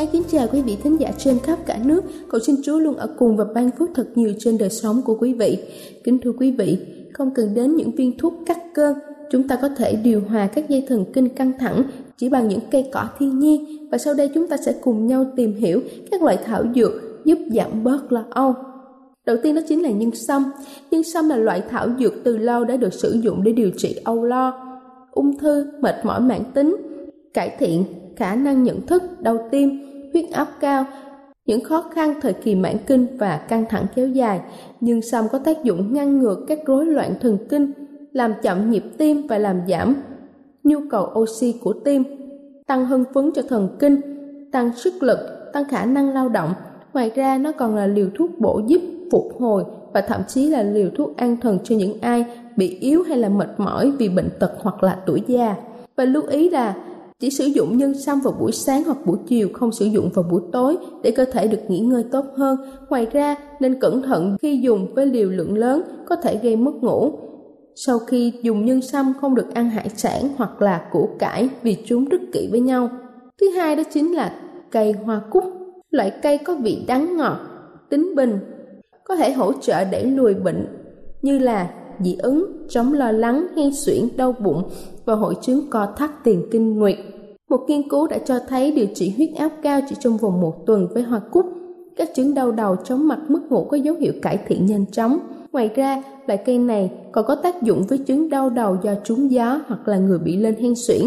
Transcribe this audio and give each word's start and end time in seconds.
Xin 0.00 0.08
kính 0.12 0.22
chào 0.30 0.46
quý 0.52 0.62
vị 0.62 0.76
thính 0.82 1.00
giả 1.00 1.12
trên 1.18 1.38
khắp 1.38 1.58
cả 1.66 1.78
nước. 1.84 2.04
Cầu 2.28 2.40
xin 2.40 2.56
Chúa 2.62 2.78
luôn 2.78 2.96
ở 2.96 3.14
cùng 3.18 3.36
và 3.36 3.44
ban 3.54 3.70
phước 3.78 3.90
thật 3.94 4.06
nhiều 4.14 4.32
trên 4.38 4.58
đời 4.58 4.70
sống 4.70 5.02
của 5.04 5.16
quý 5.20 5.34
vị. 5.34 5.58
Kính 6.04 6.18
thưa 6.18 6.32
quý 6.32 6.50
vị, 6.50 6.78
không 7.12 7.30
cần 7.34 7.54
đến 7.54 7.76
những 7.76 7.90
viên 7.90 8.18
thuốc 8.18 8.34
cắt 8.46 8.58
cơn, 8.74 8.94
chúng 9.30 9.48
ta 9.48 9.58
có 9.62 9.68
thể 9.68 9.96
điều 9.96 10.20
hòa 10.28 10.46
các 10.46 10.68
dây 10.68 10.84
thần 10.88 11.04
kinh 11.12 11.28
căng 11.28 11.52
thẳng 11.58 11.82
chỉ 12.16 12.28
bằng 12.28 12.48
những 12.48 12.60
cây 12.70 12.90
cỏ 12.92 13.08
thiên 13.18 13.38
nhiên. 13.38 13.88
Và 13.90 13.98
sau 13.98 14.14
đây 14.14 14.30
chúng 14.34 14.48
ta 14.48 14.56
sẽ 14.56 14.74
cùng 14.80 15.06
nhau 15.06 15.24
tìm 15.36 15.54
hiểu 15.54 15.80
các 16.10 16.22
loại 16.22 16.38
thảo 16.44 16.64
dược 16.74 16.92
giúp 17.24 17.38
giảm 17.54 17.84
bớt 17.84 18.12
lo 18.12 18.24
âu. 18.30 18.54
Đầu 19.26 19.36
tiên 19.42 19.54
đó 19.54 19.60
chính 19.68 19.82
là 19.82 19.90
nhân 19.90 20.10
sâm. 20.14 20.44
Nhân 20.90 21.02
sâm 21.02 21.28
là 21.28 21.36
loại 21.36 21.62
thảo 21.70 21.88
dược 21.98 22.12
từ 22.24 22.36
lâu 22.36 22.64
đã 22.64 22.76
được 22.76 22.94
sử 22.94 23.12
dụng 23.12 23.42
để 23.42 23.52
điều 23.52 23.70
trị 23.76 23.96
âu 24.04 24.24
lo, 24.24 24.52
ung 25.10 25.38
thư, 25.38 25.66
mệt 25.80 25.94
mỏi 26.04 26.20
mãn 26.20 26.40
tính, 26.54 26.76
cải 27.34 27.56
thiện 27.58 27.84
khả 28.20 28.34
năng 28.34 28.62
nhận 28.62 28.86
thức, 28.86 29.02
đau 29.20 29.38
tim, 29.50 29.80
huyết 30.12 30.30
áp 30.32 30.48
cao, 30.60 30.84
những 31.46 31.64
khó 31.64 31.84
khăn 31.94 32.14
thời 32.22 32.32
kỳ 32.32 32.54
mãn 32.54 32.76
kinh 32.86 33.06
và 33.18 33.36
căng 33.36 33.64
thẳng 33.68 33.86
kéo 33.94 34.08
dài, 34.08 34.40
nhưng 34.80 35.02
song 35.02 35.26
có 35.32 35.38
tác 35.38 35.64
dụng 35.64 35.94
ngăn 35.94 36.18
ngừa 36.18 36.36
các 36.48 36.58
rối 36.66 36.86
loạn 36.86 37.14
thần 37.20 37.38
kinh, 37.50 37.72
làm 38.12 38.34
chậm 38.42 38.70
nhịp 38.70 38.84
tim 38.98 39.26
và 39.26 39.38
làm 39.38 39.60
giảm 39.68 39.94
nhu 40.64 40.78
cầu 40.90 41.10
oxy 41.18 41.54
của 41.64 41.72
tim, 41.72 42.04
tăng 42.66 42.86
hưng 42.86 43.04
phấn 43.14 43.30
cho 43.34 43.42
thần 43.42 43.76
kinh, 43.78 44.00
tăng 44.52 44.72
sức 44.76 45.02
lực, 45.02 45.18
tăng 45.52 45.64
khả 45.68 45.84
năng 45.84 46.10
lao 46.10 46.28
động. 46.28 46.54
Ngoài 46.92 47.10
ra 47.14 47.38
nó 47.38 47.52
còn 47.52 47.76
là 47.76 47.86
liều 47.86 48.08
thuốc 48.18 48.30
bổ 48.38 48.60
giúp 48.66 48.82
phục 49.10 49.40
hồi 49.40 49.64
và 49.92 50.00
thậm 50.00 50.20
chí 50.28 50.48
là 50.48 50.62
liều 50.62 50.88
thuốc 50.96 51.16
an 51.16 51.36
thần 51.36 51.58
cho 51.64 51.76
những 51.76 52.00
ai 52.00 52.24
bị 52.56 52.78
yếu 52.80 53.02
hay 53.02 53.18
là 53.18 53.28
mệt 53.28 53.50
mỏi 53.58 53.92
vì 53.98 54.08
bệnh 54.08 54.28
tật 54.38 54.52
hoặc 54.58 54.82
là 54.82 54.98
tuổi 55.06 55.22
già. 55.26 55.56
Và 55.96 56.04
lưu 56.04 56.22
ý 56.22 56.50
là 56.50 56.74
chỉ 57.20 57.30
sử 57.30 57.44
dụng 57.44 57.76
nhân 57.76 57.94
sâm 57.94 58.20
vào 58.20 58.34
buổi 58.40 58.52
sáng 58.52 58.84
hoặc 58.84 58.98
buổi 59.06 59.18
chiều, 59.26 59.48
không 59.52 59.72
sử 59.72 59.86
dụng 59.86 60.10
vào 60.14 60.22
buổi 60.30 60.42
tối 60.52 60.76
để 61.02 61.10
cơ 61.10 61.24
thể 61.24 61.48
được 61.48 61.60
nghỉ 61.68 61.80
ngơi 61.80 62.04
tốt 62.12 62.24
hơn. 62.36 62.56
Ngoài 62.88 63.06
ra, 63.12 63.36
nên 63.60 63.80
cẩn 63.80 64.02
thận 64.02 64.36
khi 64.42 64.60
dùng 64.60 64.94
với 64.94 65.06
liều 65.06 65.28
lượng 65.28 65.58
lớn 65.58 65.82
có 66.06 66.16
thể 66.16 66.38
gây 66.42 66.56
mất 66.56 66.74
ngủ. 66.80 67.12
Sau 67.74 67.98
khi 67.98 68.32
dùng 68.42 68.66
nhân 68.66 68.82
sâm 68.82 69.12
không 69.20 69.34
được 69.34 69.54
ăn 69.54 69.70
hải 69.70 69.88
sản 69.88 70.28
hoặc 70.36 70.62
là 70.62 70.88
củ 70.92 71.08
cải 71.18 71.48
vì 71.62 71.76
chúng 71.86 72.04
rất 72.04 72.20
kỵ 72.32 72.48
với 72.50 72.60
nhau. 72.60 72.90
Thứ 73.40 73.50
hai 73.50 73.76
đó 73.76 73.82
chính 73.92 74.14
là 74.14 74.34
cây 74.70 74.92
hoa 74.92 75.20
cúc. 75.30 75.44
Loại 75.90 76.12
cây 76.22 76.38
có 76.38 76.54
vị 76.54 76.84
đắng 76.86 77.16
ngọt, 77.16 77.38
tính 77.90 78.12
bình, 78.16 78.38
có 79.04 79.16
thể 79.16 79.32
hỗ 79.32 79.52
trợ 79.52 79.84
đẩy 79.84 80.06
lùi 80.06 80.34
bệnh 80.34 80.66
như 81.22 81.38
là 81.38 81.70
dị 82.00 82.16
ứng, 82.22 82.66
chống 82.68 82.92
lo 82.92 83.12
lắng, 83.12 83.46
hen 83.56 83.70
suyễn, 83.74 84.08
đau 84.16 84.32
bụng 84.32 84.62
và 85.04 85.14
hội 85.14 85.34
chứng 85.42 85.70
co 85.70 85.86
thắt 85.96 86.24
tiền 86.24 86.44
kinh 86.50 86.78
nguyệt. 86.78 86.96
Một 87.50 87.60
nghiên 87.68 87.88
cứu 87.88 88.06
đã 88.06 88.18
cho 88.18 88.38
thấy 88.48 88.72
điều 88.72 88.86
trị 88.94 89.12
huyết 89.16 89.30
áp 89.38 89.52
cao 89.62 89.80
chỉ 89.88 89.96
trong 90.00 90.16
vòng 90.16 90.40
một 90.40 90.66
tuần 90.66 90.88
với 90.94 91.02
hoa 91.02 91.20
cúc. 91.30 91.46
Các 91.96 92.08
chứng 92.14 92.34
đau 92.34 92.52
đầu, 92.52 92.76
chóng 92.76 93.08
mặt, 93.08 93.18
mất 93.28 93.40
ngủ 93.50 93.64
có 93.64 93.76
dấu 93.76 93.94
hiệu 93.94 94.12
cải 94.22 94.38
thiện 94.46 94.66
nhanh 94.66 94.86
chóng. 94.86 95.18
Ngoài 95.52 95.70
ra, 95.74 96.02
loại 96.26 96.38
cây 96.46 96.58
này 96.58 96.90
còn 97.12 97.24
có 97.26 97.34
tác 97.34 97.62
dụng 97.62 97.82
với 97.88 97.98
chứng 97.98 98.28
đau 98.28 98.50
đầu 98.50 98.76
do 98.82 98.94
trúng 99.04 99.30
gió 99.30 99.60
hoặc 99.66 99.88
là 99.88 99.98
người 99.98 100.18
bị 100.18 100.36
lên 100.36 100.54
hen 100.54 100.74
suyễn. 100.74 101.02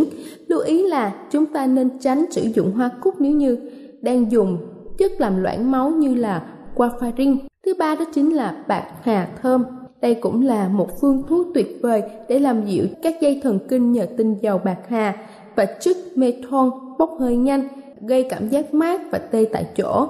Lưu 0.48 0.60
ý 0.60 0.88
là 0.88 1.16
chúng 1.32 1.46
ta 1.46 1.68
nên 1.68 2.00
tránh 2.00 2.26
sử 2.32 2.42
dụng 2.56 2.72
hoa 2.72 2.90
cúc 3.02 3.16
nếu 3.20 3.32
như 3.32 3.58
đang 4.02 4.32
dùng 4.32 4.58
chất 4.98 5.12
làm 5.22 5.44
loãng 5.44 5.72
máu 5.72 5.90
như 5.90 6.16
là 6.16 6.46
warfarin. 6.76 7.38
Thứ 7.66 7.74
ba 7.80 7.96
đó 7.96 8.06
chính 8.14 8.36
là 8.36 8.64
bạc 8.68 8.86
hà 9.02 9.30
thơm. 9.42 9.64
Đây 10.04 10.16
cũng 10.16 10.42
là 10.42 10.68
một 10.68 11.02
phương 11.02 11.24
thuốc 11.28 11.48
tuyệt 11.54 11.80
vời 11.82 12.04
để 12.30 12.40
làm 12.40 12.66
dịu 12.66 12.86
các 13.04 13.22
dây 13.22 13.40
thần 13.44 13.60
kinh 13.70 13.92
nhờ 13.92 14.06
tinh 14.18 14.36
dầu 14.42 14.58
bạc 14.66 14.78
hà 14.88 15.16
và 15.56 15.66
chất 15.66 15.98
methon 16.16 16.70
bốc 17.00 17.16
hơi 17.20 17.36
nhanh, 17.36 17.68
gây 18.08 18.28
cảm 18.30 18.50
giác 18.50 18.74
mát 18.74 19.02
và 19.12 19.18
tê 19.18 19.46
tại 19.52 19.66
chỗ. 19.78 20.08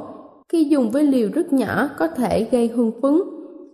Khi 0.49 0.63
dùng 0.63 0.91
với 0.91 1.03
liều 1.03 1.29
rất 1.33 1.53
nhỏ 1.53 1.89
có 1.97 2.07
thể 2.07 2.47
gây 2.51 2.67
hưng 2.67 2.91
phấn, 3.01 3.21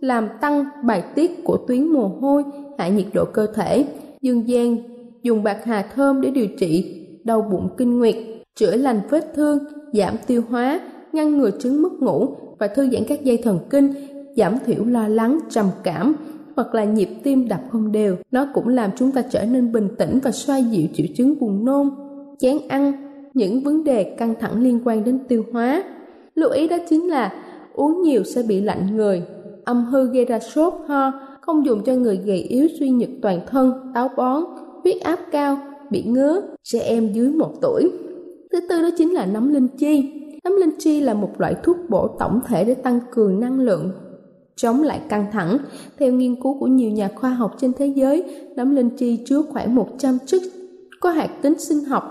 làm 0.00 0.28
tăng 0.40 0.64
bài 0.84 1.04
tiết 1.14 1.44
của 1.44 1.56
tuyến 1.68 1.86
mồ 1.86 2.08
hôi, 2.08 2.44
hạ 2.78 2.88
nhiệt 2.88 3.06
độ 3.14 3.24
cơ 3.24 3.46
thể. 3.54 3.84
Dương 4.22 4.48
gian 4.48 4.76
dùng 5.22 5.42
bạc 5.42 5.64
hà 5.64 5.82
thơm 5.94 6.20
để 6.20 6.30
điều 6.30 6.46
trị 6.58 7.04
đau 7.24 7.42
bụng 7.52 7.68
kinh 7.76 7.98
nguyệt, 7.98 8.16
chữa 8.56 8.76
lành 8.76 9.00
vết 9.10 9.34
thương, 9.34 9.58
giảm 9.92 10.14
tiêu 10.26 10.42
hóa, 10.50 10.80
ngăn 11.12 11.38
ngừa 11.38 11.50
chứng 11.50 11.82
mất 11.82 11.92
ngủ 12.00 12.28
và 12.58 12.68
thư 12.68 12.90
giãn 12.90 13.04
các 13.08 13.24
dây 13.24 13.36
thần 13.36 13.58
kinh, 13.70 13.92
giảm 14.36 14.54
thiểu 14.66 14.84
lo 14.84 15.08
lắng, 15.08 15.38
trầm 15.50 15.66
cảm 15.82 16.14
hoặc 16.56 16.74
là 16.74 16.84
nhịp 16.84 17.08
tim 17.22 17.48
đập 17.48 17.60
không 17.70 17.92
đều. 17.92 18.16
Nó 18.30 18.46
cũng 18.54 18.68
làm 18.68 18.90
chúng 18.98 19.12
ta 19.12 19.22
trở 19.22 19.44
nên 19.44 19.72
bình 19.72 19.88
tĩnh 19.98 20.18
và 20.22 20.30
xoa 20.30 20.58
dịu 20.58 20.86
triệu 20.94 21.06
chứng 21.16 21.38
buồn 21.40 21.64
nôn, 21.64 21.90
chán 22.38 22.58
ăn, 22.68 22.92
những 23.34 23.60
vấn 23.60 23.84
đề 23.84 24.04
căng 24.04 24.34
thẳng 24.40 24.62
liên 24.62 24.80
quan 24.84 25.04
đến 25.04 25.18
tiêu 25.28 25.44
hóa. 25.52 25.82
Lưu 26.34 26.50
ý 26.50 26.68
đó 26.68 26.76
chính 26.88 27.08
là 27.08 27.32
uống 27.74 28.02
nhiều 28.02 28.24
sẽ 28.24 28.42
bị 28.48 28.60
lạnh 28.60 28.96
người, 28.96 29.22
âm 29.64 29.84
hư 29.84 30.12
gây 30.12 30.24
ra 30.24 30.38
sốt, 30.38 30.74
ho, 30.86 31.12
không 31.40 31.66
dùng 31.66 31.82
cho 31.84 31.94
người 31.94 32.20
gầy 32.24 32.38
yếu 32.38 32.68
suy 32.78 32.90
nhược 32.90 33.08
toàn 33.22 33.40
thân, 33.46 33.72
táo 33.94 34.08
bón, 34.16 34.42
huyết 34.82 35.02
áp 35.02 35.18
cao, 35.32 35.58
bị 35.90 36.02
ngứa, 36.02 36.40
trẻ 36.62 36.80
em 36.80 37.12
dưới 37.12 37.28
một 37.30 37.52
tuổi. 37.62 37.90
Thứ 38.52 38.60
tư 38.68 38.82
đó 38.82 38.88
chính 38.98 39.14
là 39.14 39.26
nấm 39.26 39.54
linh 39.54 39.68
chi. 39.68 40.12
Nấm 40.44 40.56
linh 40.56 40.78
chi 40.78 41.00
là 41.00 41.14
một 41.14 41.40
loại 41.40 41.54
thuốc 41.62 41.76
bổ 41.88 42.08
tổng 42.08 42.40
thể 42.46 42.64
để 42.64 42.74
tăng 42.74 43.00
cường 43.10 43.40
năng 43.40 43.60
lượng, 43.60 43.90
chống 44.62 44.82
lại 44.82 45.00
căng 45.08 45.26
thẳng. 45.32 45.58
Theo 45.98 46.12
nghiên 46.12 46.42
cứu 46.42 46.60
của 46.60 46.66
nhiều 46.66 46.90
nhà 46.90 47.08
khoa 47.14 47.30
học 47.30 47.54
trên 47.58 47.72
thế 47.72 47.86
giới, 47.86 48.24
nấm 48.56 48.76
linh 48.76 48.90
chi 48.90 49.24
chứa 49.26 49.42
khoảng 49.42 49.74
100 49.74 50.18
chất 50.26 50.42
có 51.00 51.10
hoạt 51.10 51.30
tính 51.42 51.58
sinh 51.58 51.84
học, 51.84 52.04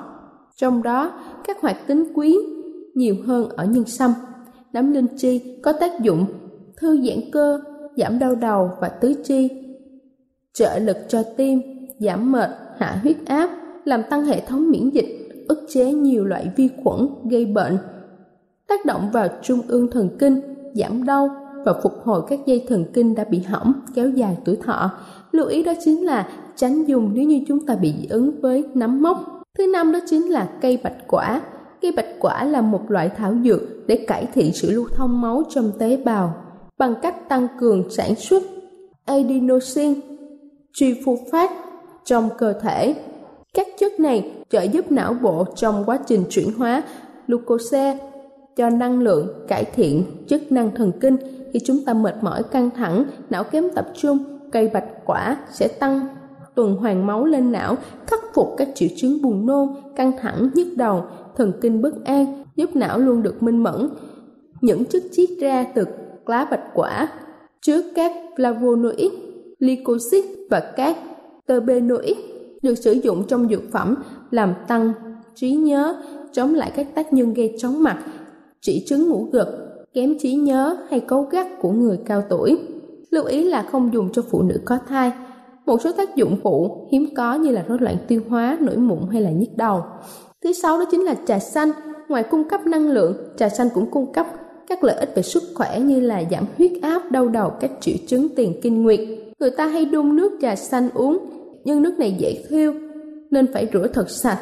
trong 0.56 0.84
đó 0.84 1.12
các 1.48 1.62
hoạt 1.62 1.88
tính 1.88 2.06
quý 2.16 2.38
nhiều 2.96 3.16
hơn 3.25 3.50
ở 3.50 3.66
nhân 3.66 3.86
sâm. 3.86 4.13
Nấm 4.74 4.92
linh 4.92 5.07
chi 5.18 5.60
có 5.63 5.74
tác 5.74 6.00
dụng 6.01 6.25
thư 6.78 7.01
giãn 7.01 7.31
cơ, 7.31 7.60
giảm 7.98 8.19
đau 8.19 8.36
đầu 8.36 8.72
và 8.81 8.90
tứ 8.90 9.13
chi, 9.24 9.50
trợ 10.54 10.80
lực 10.80 10.98
cho 11.07 11.24
tim, 11.38 11.62
giảm 12.00 12.31
mệt, 12.31 12.50
hạ 12.78 13.00
huyết 13.01 13.18
áp, 13.25 13.50
làm 13.86 14.01
tăng 14.10 14.25
hệ 14.25 14.42
thống 14.48 14.72
miễn 14.72 14.90
dịch, 14.90 15.46
ức 15.48 15.66
chế 15.69 15.92
nhiều 15.92 16.25
loại 16.25 16.51
vi 16.56 16.69
khuẩn 16.84 17.07
gây 17.30 17.46
bệnh, 17.46 17.78
tác 18.68 18.86
động 18.86 19.10
vào 19.13 19.28
trung 19.42 19.62
ương 19.68 19.92
thần 19.92 20.10
kinh, 20.19 20.42
giảm 20.74 21.06
đau, 21.06 21.30
và 21.65 21.73
phục 21.83 21.94
hồi 22.03 22.21
các 22.29 22.39
dây 22.45 22.65
thần 22.67 22.85
kinh 22.94 23.15
đã 23.15 23.23
bị 23.23 23.39
hỏng, 23.39 23.73
kéo 23.95 24.09
dài 24.09 24.38
tuổi 24.45 24.56
thọ. 24.56 24.91
Lưu 25.31 25.47
ý 25.47 25.63
đó 25.63 25.73
chính 25.83 26.06
là 26.06 26.29
tránh 26.56 26.85
dùng 26.85 27.11
nếu 27.13 27.23
như 27.23 27.41
chúng 27.47 27.65
ta 27.65 27.75
bị 27.75 27.94
dị 28.01 28.07
ứng 28.09 28.41
với 28.41 28.63
nấm 28.73 29.01
mốc. 29.01 29.44
Thứ 29.57 29.67
năm 29.73 29.91
đó 29.91 30.00
chính 30.09 30.29
là 30.29 30.50
cây 30.61 30.79
bạch 30.83 31.07
quả. 31.07 31.41
Cây 31.81 31.91
bạch 31.91 32.19
quả 32.19 32.44
là 32.44 32.61
một 32.61 32.91
loại 32.91 33.09
thảo 33.17 33.33
dược 33.44 33.61
để 33.88 34.06
cải 34.07 34.25
thiện 34.33 34.53
sự 34.53 34.71
lưu 34.71 34.88
thông 34.95 35.21
máu 35.21 35.44
trong 35.50 35.71
tế 35.79 35.97
bào 35.97 36.33
bằng 36.77 36.95
cách 37.01 37.29
tăng 37.29 37.47
cường 37.59 37.89
sản 37.89 38.15
xuất 38.15 38.44
adenosine, 39.05 39.94
triphosphate 40.73 41.55
trong 42.05 42.29
cơ 42.38 42.53
thể. 42.53 42.95
Các 43.53 43.67
chất 43.79 44.00
này 44.00 44.31
trợ 44.50 44.62
giúp 44.62 44.91
não 44.91 45.13
bộ 45.13 45.45
trong 45.55 45.83
quá 45.85 46.00
trình 46.07 46.23
chuyển 46.29 46.53
hóa 46.53 46.83
glucose 47.27 47.97
cho 48.55 48.69
năng 48.69 49.00
lượng, 49.00 49.27
cải 49.47 49.65
thiện 49.65 50.03
chức 50.27 50.51
năng 50.51 50.71
thần 50.75 50.91
kinh. 51.01 51.17
Khi 51.54 51.60
chúng 51.66 51.86
ta 51.86 51.94
mệt 51.94 52.16
mỏi 52.22 52.44
căng 52.44 52.69
thẳng, 52.69 53.06
não 53.30 53.44
kém 53.44 53.63
tập 53.75 53.88
trung, 53.94 54.18
cây 54.51 54.69
bạch 54.74 55.06
quả 55.06 55.38
sẽ 55.51 55.68
tăng 55.68 56.07
tuần 56.56 56.75
hoàn 56.75 57.07
máu 57.07 57.25
lên 57.25 57.51
não, 57.51 57.78
khắc 58.07 58.19
phục 58.34 58.48
các 58.57 58.68
triệu 58.75 58.90
chứng 58.98 59.22
buồn 59.22 59.46
nôn, 59.46 59.68
căng 59.96 60.12
thẳng, 60.22 60.50
nhức 60.54 60.68
đầu, 60.78 61.04
thần 61.36 61.54
kinh 61.62 61.81
bất 61.81 62.06
an, 62.06 62.44
giúp 62.56 62.75
não 62.75 63.00
luôn 63.00 63.24
được 63.24 63.44
minh 63.44 63.63
mẫn. 63.63 63.90
Những 64.62 64.86
chất 64.86 65.04
chiết 65.12 65.30
ra 65.42 65.66
từ 65.75 65.86
lá 66.25 66.48
bạch 66.51 66.63
quả 66.74 67.10
chứa 67.62 67.81
các 67.96 68.12
flavonoid, 68.36 69.10
lycosid 69.60 70.25
và 70.50 70.74
các 70.75 70.98
terpenoid 71.48 72.18
được 72.62 72.75
sử 72.75 72.92
dụng 72.92 73.24
trong 73.28 73.50
dược 73.50 73.72
phẩm 73.72 73.96
làm 74.31 74.54
tăng 74.68 74.94
trí 75.36 75.51
nhớ, 75.51 75.96
chống 76.31 76.56
lại 76.56 76.72
các 76.75 76.88
tác 76.96 77.13
nhân 77.13 77.34
gây 77.34 77.56
chóng 77.57 77.84
mặt, 77.84 77.98
chỉ 78.62 78.86
chứng 78.88 79.10
ngủ 79.10 79.30
gật, 79.31 79.69
kém 79.94 80.19
trí 80.19 80.33
nhớ 80.33 80.77
hay 80.89 81.00
cấu 81.00 81.21
gắt 81.21 81.47
của 81.62 81.71
người 81.71 82.00
cao 82.06 82.24
tuổi. 82.30 82.59
Lưu 83.12 83.24
ý 83.24 83.44
là 83.44 83.63
không 83.63 83.94
dùng 83.94 84.12
cho 84.13 84.21
phụ 84.31 84.41
nữ 84.41 84.59
có 84.65 84.77
thai. 84.88 85.12
Một 85.65 85.81
số 85.81 85.91
tác 85.91 86.15
dụng 86.15 86.38
phụ 86.44 86.88
hiếm 86.91 87.06
có 87.15 87.36
như 87.36 87.51
là 87.51 87.65
rối 87.68 87.77
loạn 87.81 87.95
tiêu 88.07 88.21
hóa, 88.30 88.57
nổi 88.62 88.77
mụn 88.77 89.00
hay 89.12 89.21
là 89.21 89.31
nhức 89.31 89.50
đầu. 89.56 89.83
Thứ 90.44 90.53
sáu 90.53 90.77
đó 90.77 90.86
chính 90.91 91.01
là 91.01 91.15
trà 91.25 91.39
xanh. 91.39 91.71
Ngoài 92.09 92.24
cung 92.24 92.50
cấp 92.50 92.65
năng 92.65 92.89
lượng, 92.89 93.18
trà 93.38 93.50
xanh 93.50 93.68
cũng 93.74 93.91
cung 93.91 94.13
cấp 94.13 94.27
các 94.69 94.83
lợi 94.83 94.95
ích 94.95 95.09
về 95.15 95.21
sức 95.21 95.44
khỏe 95.56 95.80
như 95.80 96.00
là 96.00 96.24
giảm 96.31 96.45
huyết 96.57 96.71
áp, 96.81 97.12
đau 97.12 97.27
đầu, 97.27 97.51
các 97.59 97.71
triệu 97.80 97.95
chứng 98.07 98.27
tiền 98.36 98.59
kinh 98.62 98.83
nguyệt. 98.83 99.00
Người 99.39 99.51
ta 99.51 99.68
hay 99.68 99.86
đun 99.86 100.15
nước 100.15 100.31
trà 100.41 100.56
xanh 100.56 100.89
uống, 100.94 101.18
nhưng 101.63 101.81
nước 101.81 102.00
này 102.00 102.15
dễ 102.18 102.44
thiêu 102.50 102.74
nên 103.31 103.53
phải 103.53 103.68
rửa 103.74 103.88
thật 103.94 104.09
sạch, 104.09 104.39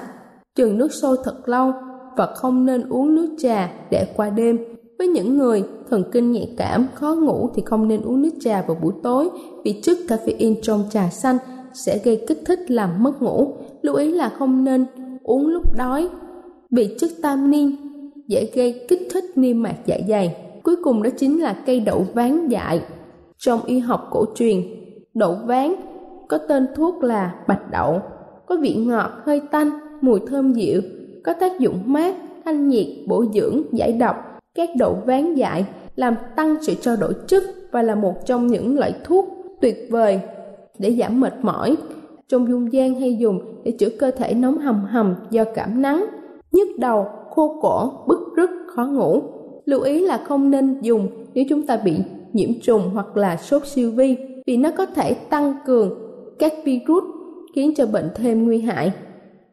chừng 0.56 0.78
nước 0.78 0.94
sôi 0.94 1.18
thật 1.24 1.50
lâu 1.50 1.72
và 2.18 2.26
không 2.36 2.66
nên 2.66 2.90
uống 2.90 3.16
nước 3.16 3.36
trà 3.38 3.72
để 3.92 4.08
qua 4.16 4.30
đêm. 4.30 4.77
Với 4.98 5.08
những 5.08 5.38
người 5.38 5.64
thần 5.90 6.04
kinh 6.12 6.32
nhạy 6.32 6.54
cảm, 6.58 6.88
khó 6.94 7.16
ngủ 7.16 7.50
thì 7.56 7.62
không 7.66 7.88
nên 7.88 8.02
uống 8.02 8.22
nước 8.22 8.34
trà 8.40 8.62
vào 8.62 8.78
buổi 8.82 8.94
tối 9.04 9.30
vì 9.64 9.82
chất 9.84 9.98
caffeine 10.08 10.56
trong 10.62 10.84
trà 10.90 11.10
xanh 11.10 11.38
sẽ 11.74 12.00
gây 12.04 12.26
kích 12.28 12.42
thích 12.46 12.72
làm 12.72 13.04
mất 13.04 13.22
ngủ. 13.22 13.54
Lưu 13.82 13.96
ý 13.96 14.12
là 14.12 14.30
không 14.30 14.64
nên 14.64 14.86
uống 15.24 15.48
lúc 15.48 15.64
đói 15.78 16.10
vì 16.72 16.96
chất 17.00 17.12
tamin 17.22 17.76
dễ 18.28 18.52
gây 18.54 18.86
kích 18.88 19.08
thích 19.12 19.26
niêm 19.36 19.64
mạc 19.64 19.76
dạ 19.86 19.98
dày. 20.10 20.36
Cuối 20.64 20.76
cùng 20.84 21.04
đó 21.04 21.10
chính 21.18 21.42
là 21.42 21.54
cây 21.66 21.80
đậu 21.80 22.06
ván 22.14 22.48
dại. 22.48 22.82
Trong 23.38 23.60
y 23.66 23.80
học 23.80 24.08
cổ 24.12 24.26
truyền, 24.36 24.62
đậu 25.14 25.38
ván 25.46 25.76
có 26.28 26.38
tên 26.38 26.68
thuốc 26.76 27.04
là 27.04 27.36
bạch 27.48 27.72
đậu, 27.72 28.02
có 28.46 28.58
vị 28.62 28.76
ngọt, 28.76 29.12
hơi 29.24 29.42
tanh, 29.52 29.70
mùi 30.02 30.20
thơm 30.28 30.54
dịu, 30.54 30.82
có 31.24 31.34
tác 31.34 31.60
dụng 31.60 31.80
mát, 31.86 32.16
thanh 32.46 32.68
nhiệt, 32.68 32.88
bổ 33.08 33.26
dưỡng, 33.34 33.62
giải 33.72 33.92
độc. 33.92 34.16
Các 34.58 34.70
đậu 34.76 34.98
ván 35.06 35.36
dại 35.36 35.66
làm 35.96 36.16
tăng 36.36 36.56
sự 36.62 36.74
trao 36.82 36.96
đổi 36.96 37.14
chất 37.28 37.44
và 37.72 37.82
là 37.82 37.96
một 37.96 38.26
trong 38.26 38.48
những 38.48 38.80
loại 38.80 38.94
thuốc 39.04 39.26
tuyệt 39.62 39.88
vời 39.90 40.20
để 40.80 40.96
giảm 41.00 41.20
mệt 41.20 41.34
mỏi. 41.42 41.76
Trong 42.28 42.48
dung 42.48 42.74
gian 42.74 43.00
hay 43.00 43.16
dùng 43.16 43.40
để 43.64 43.72
chữa 43.72 43.90
cơ 43.90 44.12
thể 44.12 44.34
nóng 44.34 44.58
hầm 44.58 44.86
hầm 44.86 45.16
do 45.30 45.44
cảm 45.44 45.82
nắng, 45.82 46.06
nhức 46.52 46.68
đầu, 46.80 47.06
khô 47.30 47.60
cổ, 47.62 47.92
bức 48.08 48.20
rứt, 48.36 48.50
khó 48.68 48.86
ngủ. 48.86 49.22
Lưu 49.66 49.82
ý 49.82 50.00
là 50.00 50.18
không 50.18 50.52
nên 50.52 50.82
dùng 50.82 51.08
nếu 51.34 51.46
chúng 51.50 51.62
ta 51.62 51.78
bị 51.86 51.98
nhiễm 52.34 52.50
trùng 52.62 52.82
hoặc 52.94 53.18
là 53.18 53.38
sốt 53.38 53.68
siêu 53.68 53.92
vi 53.92 54.18
vì 54.48 54.58
nó 54.58 54.72
có 54.78 54.86
thể 54.86 55.14
tăng 55.14 55.54
cường 55.66 56.00
các 56.40 56.54
virus 56.66 57.04
khiến 57.56 57.74
cho 57.78 57.86
bệnh 57.86 58.10
thêm 58.16 58.46
nguy 58.46 58.60
hại. 58.60 58.92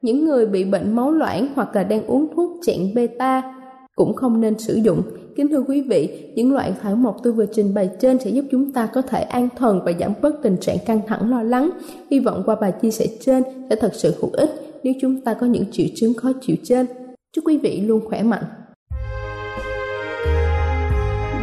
Những 0.02 0.24
người 0.24 0.46
bị 0.46 0.64
bệnh 0.64 0.96
máu 0.96 1.10
loãng 1.10 1.48
hoặc 1.54 1.76
là 1.76 1.84
đang 1.84 2.06
uống 2.06 2.26
thuốc 2.36 2.50
chặn 2.66 2.94
beta 2.94 3.53
cũng 3.94 4.14
không 4.14 4.40
nên 4.40 4.58
sử 4.58 4.74
dụng. 4.74 5.02
Kính 5.36 5.48
thưa 5.48 5.64
quý 5.68 5.80
vị, 5.80 6.32
những 6.34 6.52
loại 6.52 6.72
thảo 6.82 6.96
mộc 6.96 7.16
tôi 7.22 7.32
vừa 7.32 7.46
trình 7.46 7.74
bày 7.74 7.90
trên 8.00 8.18
sẽ 8.18 8.30
giúp 8.30 8.44
chúng 8.50 8.72
ta 8.72 8.86
có 8.86 9.02
thể 9.02 9.22
an 9.22 9.48
thần 9.56 9.80
và 9.84 9.92
giảm 10.00 10.12
bớt 10.22 10.34
tình 10.42 10.56
trạng 10.60 10.76
căng 10.86 11.00
thẳng 11.06 11.30
lo 11.30 11.42
lắng. 11.42 11.70
Hy 12.10 12.20
vọng 12.20 12.42
qua 12.46 12.56
bài 12.60 12.72
chia 12.82 12.90
sẻ 12.90 13.06
trên 13.20 13.42
sẽ 13.70 13.76
thật 13.76 13.92
sự 13.94 14.14
hữu 14.20 14.30
ích 14.32 14.50
nếu 14.82 14.94
chúng 15.00 15.20
ta 15.20 15.34
có 15.34 15.46
những 15.46 15.64
triệu 15.72 15.86
chứng 15.94 16.14
khó 16.14 16.32
chịu 16.40 16.56
trên. 16.64 16.86
Chúc 17.32 17.44
quý 17.46 17.58
vị 17.58 17.80
luôn 17.80 18.00
khỏe 18.04 18.22
mạnh. 18.22 18.44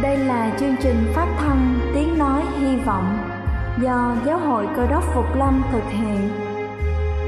Đây 0.02 0.18
là 0.18 0.56
chương 0.60 0.74
trình 0.82 0.96
phát 1.14 1.36
thanh 1.38 1.80
Tiếng 1.94 2.18
Nói 2.18 2.42
Hy 2.60 2.76
Vọng 2.86 3.18
do 3.82 4.16
Giáo 4.26 4.38
hội 4.38 4.66
Cơ 4.76 4.86
đốc 4.86 5.04
Phục 5.14 5.24
Lâm 5.38 5.62
thực 5.72 5.84
hiện. 5.90 6.41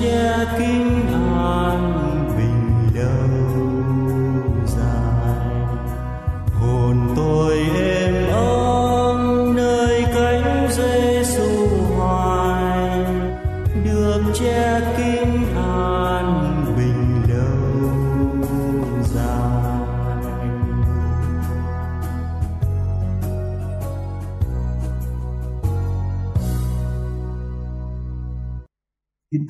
Che 0.00 0.46
kín 0.56 1.19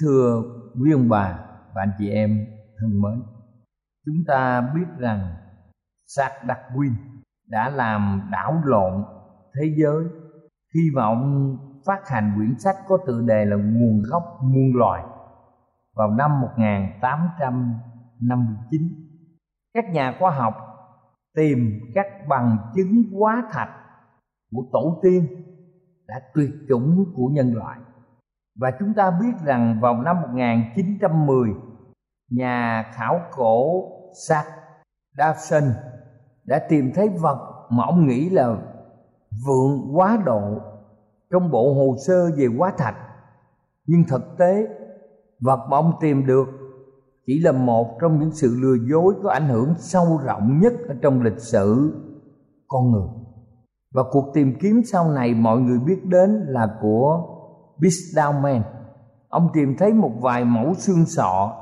thưa 0.00 0.42
quý 0.83 0.92
ông 0.92 1.09
bà 1.09 1.38
và 1.75 1.83
anh 1.83 1.92
chị 1.99 2.11
em 2.11 2.47
thân 2.78 3.02
mến, 3.02 3.23
chúng 4.07 4.25
ta 4.26 4.61
biết 4.75 4.87
rằng 4.99 5.35
Sạc 6.07 6.33
Đặc 6.47 6.59
Quyên 6.76 6.92
đã 7.49 7.71
làm 7.71 8.28
đảo 8.33 8.62
lộn 8.64 9.04
thế 9.54 9.75
giới 9.76 10.04
khi 10.75 10.90
mà 10.95 11.02
ông 11.02 11.57
phát 11.87 12.09
hành 12.09 12.33
quyển 12.37 12.59
sách 12.59 12.76
có 12.88 12.99
tựa 13.07 13.21
đề 13.21 13.45
là 13.45 13.57
Nguồn 13.57 14.02
gốc 14.11 14.38
muôn 14.42 14.73
loài 14.75 15.04
vào 15.97 16.11
năm 16.11 16.40
1859. 16.40 18.83
Các 19.75 19.85
nhà 19.92 20.16
khoa 20.19 20.30
học 20.30 20.54
tìm 21.37 21.80
các 21.95 22.07
bằng 22.28 22.59
chứng 22.75 23.02
hóa 23.12 23.49
thạch 23.52 23.71
của 24.52 24.62
tổ 24.73 25.00
tiên 25.02 25.26
đã 26.07 26.21
tuyệt 26.35 26.50
chủng 26.69 27.04
của 27.14 27.28
nhân 27.33 27.54
loại 27.54 27.78
và 28.61 28.71
chúng 28.79 28.95
ta 28.95 29.11
biết 29.11 29.45
rằng 29.45 29.79
vào 29.83 30.02
năm 30.02 30.23
1910 30.23 31.50
nhà 32.31 32.85
khảo 32.95 33.21
cổ 33.37 33.85
Sạc 34.29 34.47
Dawson 35.17 35.71
đã 36.45 36.59
tìm 36.69 36.93
thấy 36.95 37.09
vật 37.09 37.67
mà 37.71 37.85
ông 37.85 38.07
nghĩ 38.07 38.31
là 38.31 38.57
vượng 39.47 39.97
quá 39.97 40.23
độ 40.25 40.40
trong 41.31 41.50
bộ 41.50 41.75
hồ 41.75 41.97
sơ 42.07 42.31
về 42.37 42.47
quá 42.59 42.73
thạch. 42.79 42.97
Nhưng 43.87 44.05
thực 44.09 44.38
tế, 44.38 44.69
vật 45.40 45.67
mà 45.71 45.76
ông 45.76 45.93
tìm 46.00 46.26
được 46.26 46.49
chỉ 47.26 47.38
là 47.38 47.52
một 47.52 47.99
trong 48.00 48.21
những 48.21 48.33
sự 48.33 48.57
lừa 48.61 48.76
dối 48.90 49.14
có 49.23 49.31
ảnh 49.31 49.49
hưởng 49.49 49.75
sâu 49.79 50.21
rộng 50.25 50.61
nhất 50.61 50.73
ở 50.88 50.95
trong 51.02 51.23
lịch 51.23 51.38
sử 51.38 51.93
con 52.69 52.90
người. 52.90 53.09
Và 53.95 54.02
cuộc 54.11 54.31
tìm 54.35 54.55
kiếm 54.61 54.83
sau 54.93 55.11
này 55.11 55.35
mọi 55.35 55.61
người 55.61 55.79
biết 55.87 56.05
đến 56.05 56.31
là 56.31 56.79
của 56.83 57.30
Bisdauman. 57.81 58.63
Ông 59.29 59.49
tìm 59.55 59.77
thấy 59.79 59.93
một 59.93 60.13
vài 60.21 60.45
mẫu 60.45 60.75
xương 60.75 61.07
sọ 61.07 61.53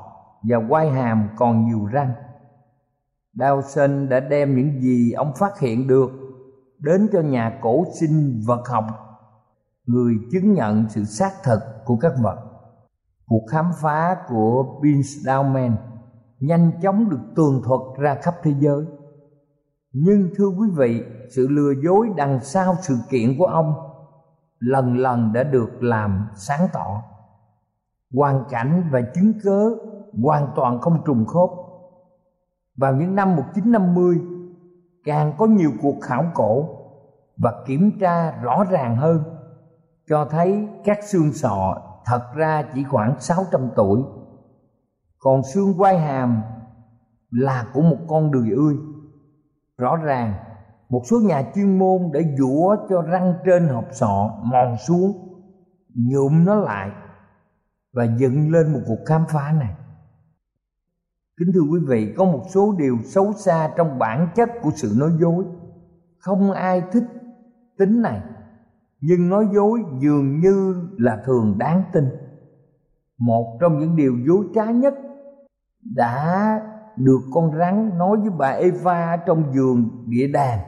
và 0.43 0.57
quai 0.69 0.91
hàm 0.91 1.29
còn 1.37 1.67
nhiều 1.67 1.87
răng. 1.87 2.13
Dawson 3.35 4.09
đã 4.09 4.21
đem 4.21 4.57
những 4.57 4.81
gì 4.81 5.13
ông 5.13 5.33
phát 5.39 5.61
hiện 5.61 5.87
được 5.87 6.11
đến 6.79 7.09
cho 7.13 7.21
nhà 7.21 7.59
cổ 7.63 7.85
sinh 8.01 8.43
vật 8.47 8.69
học, 8.69 8.85
người 9.87 10.15
chứng 10.33 10.55
nhận 10.55 10.89
sự 10.89 11.05
xác 11.05 11.31
thực 11.45 11.61
của 11.85 11.97
các 11.97 12.13
vật. 12.23 12.37
Cuộc 13.27 13.47
khám 13.51 13.71
phá 13.83 14.17
của 14.29 14.81
Bisdauman 14.83 15.77
nhanh 16.41 16.73
chóng 16.83 17.11
được 17.11 17.21
tường 17.37 17.63
thuật 17.65 17.81
ra 17.99 18.17
khắp 18.23 18.35
thế 18.43 18.55
giới. 18.59 18.85
Nhưng 19.93 20.31
thưa 20.37 20.49
quý 20.49 20.69
vị, 20.77 21.03
sự 21.31 21.49
lừa 21.49 21.73
dối 21.85 22.09
đằng 22.17 22.41
sau 22.43 22.77
sự 22.83 22.97
kiện 23.11 23.39
của 23.39 23.47
ông 23.47 23.88
lần 24.59 24.99
lần 24.99 25.33
đã 25.33 25.43
được 25.43 25.83
làm 25.83 26.29
sáng 26.35 26.69
tỏ. 26.73 27.03
Hoàn 28.15 28.45
cảnh 28.51 28.89
và 28.91 29.01
chứng 29.15 29.33
cớ 29.45 29.71
hoàn 30.23 30.53
toàn 30.57 30.81
không 30.81 31.03
trùng 31.05 31.27
khớp. 31.27 31.51
Vào 32.77 32.95
những 32.95 33.15
năm 33.15 33.37
1950 33.37 34.21
càng 35.05 35.33
có 35.39 35.47
nhiều 35.47 35.71
cuộc 35.83 36.01
khảo 36.03 36.25
cổ 36.35 36.69
và 37.37 37.65
kiểm 37.67 37.99
tra 38.01 38.31
rõ 38.31 38.65
ràng 38.71 38.97
hơn, 38.97 39.23
cho 40.09 40.25
thấy 40.25 40.69
các 40.85 40.99
xương 41.05 41.33
sọ 41.33 41.83
thật 42.05 42.23
ra 42.35 42.65
chỉ 42.75 42.85
khoảng 42.85 43.21
600 43.21 43.71
tuổi. 43.77 44.03
Còn 45.19 45.43
xương 45.43 45.75
quai 45.79 45.99
hàm 45.99 46.43
là 47.31 47.67
của 47.73 47.83
một 47.83 47.99
con 48.09 48.31
đười 48.31 48.51
ươi. 48.51 48.77
Rõ 49.79 49.97
ràng 49.97 50.35
một 50.89 51.03
số 51.05 51.21
nhà 51.21 51.43
chuyên 51.55 51.79
môn 51.79 52.11
để 52.13 52.25
dũa 52.39 52.77
cho 52.89 53.03
răng 53.03 53.35
trên 53.45 53.69
hộp 53.69 53.85
sọ 53.93 54.41
mòn 54.43 54.77
xuống, 54.87 55.13
nhuộm 55.95 56.45
nó 56.45 56.55
lại 56.55 56.91
và 57.93 58.05
dựng 58.19 58.51
lên 58.51 58.73
một 58.73 58.81
cuộc 58.87 58.99
khám 59.07 59.25
phá 59.29 59.53
này. 59.53 59.75
Kính 61.39 61.49
thưa 61.55 61.61
quý 61.73 61.81
vị, 61.89 62.15
có 62.17 62.25
một 62.25 62.43
số 62.49 62.75
điều 62.79 62.99
xấu 63.05 63.33
xa 63.33 63.71
trong 63.77 63.99
bản 63.99 64.29
chất 64.35 64.49
của 64.63 64.71
sự 64.75 64.93
nói 64.99 65.11
dối. 65.21 65.45
Không 66.19 66.53
ai 66.53 66.83
thích 66.93 67.05
tính 67.79 68.03
này, 68.03 68.21
nhưng 69.01 69.29
nói 69.29 69.49
dối 69.55 69.81
dường 70.01 70.41
như 70.41 70.89
là 70.99 71.23
thường 71.27 71.59
đáng 71.59 71.83
tin. 71.93 72.05
Một 73.19 73.59
trong 73.61 73.79
những 73.79 73.97
điều 73.97 74.13
dối 74.27 74.45
trá 74.55 74.65
nhất 74.65 74.95
đã 75.97 76.61
được 76.97 77.21
con 77.33 77.59
rắn 77.59 77.99
nói 77.99 78.17
với 78.17 78.31
bà 78.31 78.49
Eva 78.49 79.17
trong 79.27 79.53
giường 79.55 80.05
địa 80.07 80.27
đàng. 80.27 80.68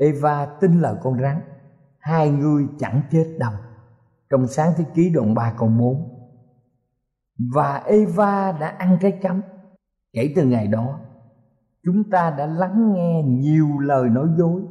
Eva 0.00 0.46
tin 0.60 0.80
lời 0.80 0.94
con 1.02 1.20
rắn. 1.20 1.40
Hai 1.98 2.30
người 2.30 2.66
chẳng 2.78 3.02
chết 3.10 3.36
đâu 3.38 3.52
Trong 4.30 4.46
sáng 4.46 4.72
thế 4.76 4.84
ký 4.94 5.10
đoạn 5.10 5.34
3 5.34 5.54
câu 5.58 5.68
4 5.68 6.08
Và 7.54 7.76
Eva 7.76 8.52
đã 8.52 8.66
ăn 8.66 8.98
trái 9.00 9.18
cấm. 9.22 9.40
Kể 10.12 10.32
từ 10.36 10.44
ngày 10.44 10.66
đó, 10.66 10.98
Chúng 11.84 12.10
ta 12.10 12.30
đã 12.30 12.46
lắng 12.46 12.92
nghe 12.92 13.22
nhiều 13.22 13.78
lời 13.78 14.08
nói 14.08 14.28
dối. 14.38 14.62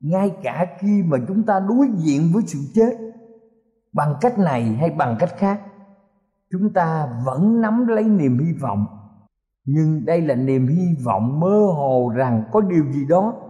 Ngay 0.00 0.36
cả 0.42 0.66
khi 0.78 1.02
mà 1.02 1.18
chúng 1.28 1.42
ta 1.42 1.60
đối 1.60 1.88
diện 1.96 2.30
với 2.32 2.42
sự 2.46 2.58
chết, 2.74 2.96
Bằng 3.92 4.14
cách 4.20 4.38
này 4.38 4.62
hay 4.62 4.90
bằng 4.90 5.16
cách 5.18 5.34
khác, 5.36 5.60
Chúng 6.52 6.72
ta 6.72 7.08
vẫn 7.26 7.60
nắm 7.60 7.86
lấy 7.86 8.04
niềm 8.04 8.38
hy 8.38 8.52
vọng. 8.52 8.86
Nhưng 9.64 10.04
đây 10.04 10.20
là 10.20 10.34
niềm 10.34 10.66
hy 10.66 10.96
vọng 11.04 11.40
mơ 11.40 11.66
hồ 11.74 12.12
rằng 12.14 12.44
có 12.52 12.60
điều 12.60 12.84
gì 12.92 13.06
đó 13.08 13.49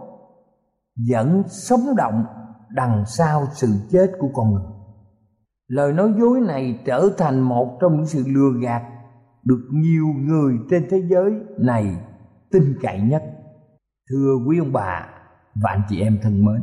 vẫn 1.09 1.43
sống 1.47 1.95
động 1.97 2.25
đằng 2.69 3.03
sau 3.05 3.47
sự 3.53 3.67
chết 3.91 4.11
của 4.19 4.29
con 4.33 4.53
người. 4.53 4.63
Lời 5.67 5.93
nói 5.93 6.13
dối 6.19 6.39
này 6.39 6.79
trở 6.85 7.09
thành 7.17 7.39
một 7.39 7.77
trong 7.81 7.95
những 7.97 8.05
sự 8.05 8.23
lừa 8.27 8.59
gạt 8.61 8.83
được 9.43 9.67
nhiều 9.71 10.05
người 10.17 10.53
trên 10.69 10.87
thế 10.89 11.01
giới 11.09 11.31
này 11.57 11.95
tin 12.51 12.63
cậy 12.81 13.01
nhất. 13.01 13.23
Thưa 14.09 14.35
quý 14.47 14.59
ông 14.59 14.73
bà 14.73 15.07
và 15.63 15.69
anh 15.69 15.81
chị 15.89 16.01
em 16.01 16.19
thân 16.21 16.45
mến, 16.45 16.61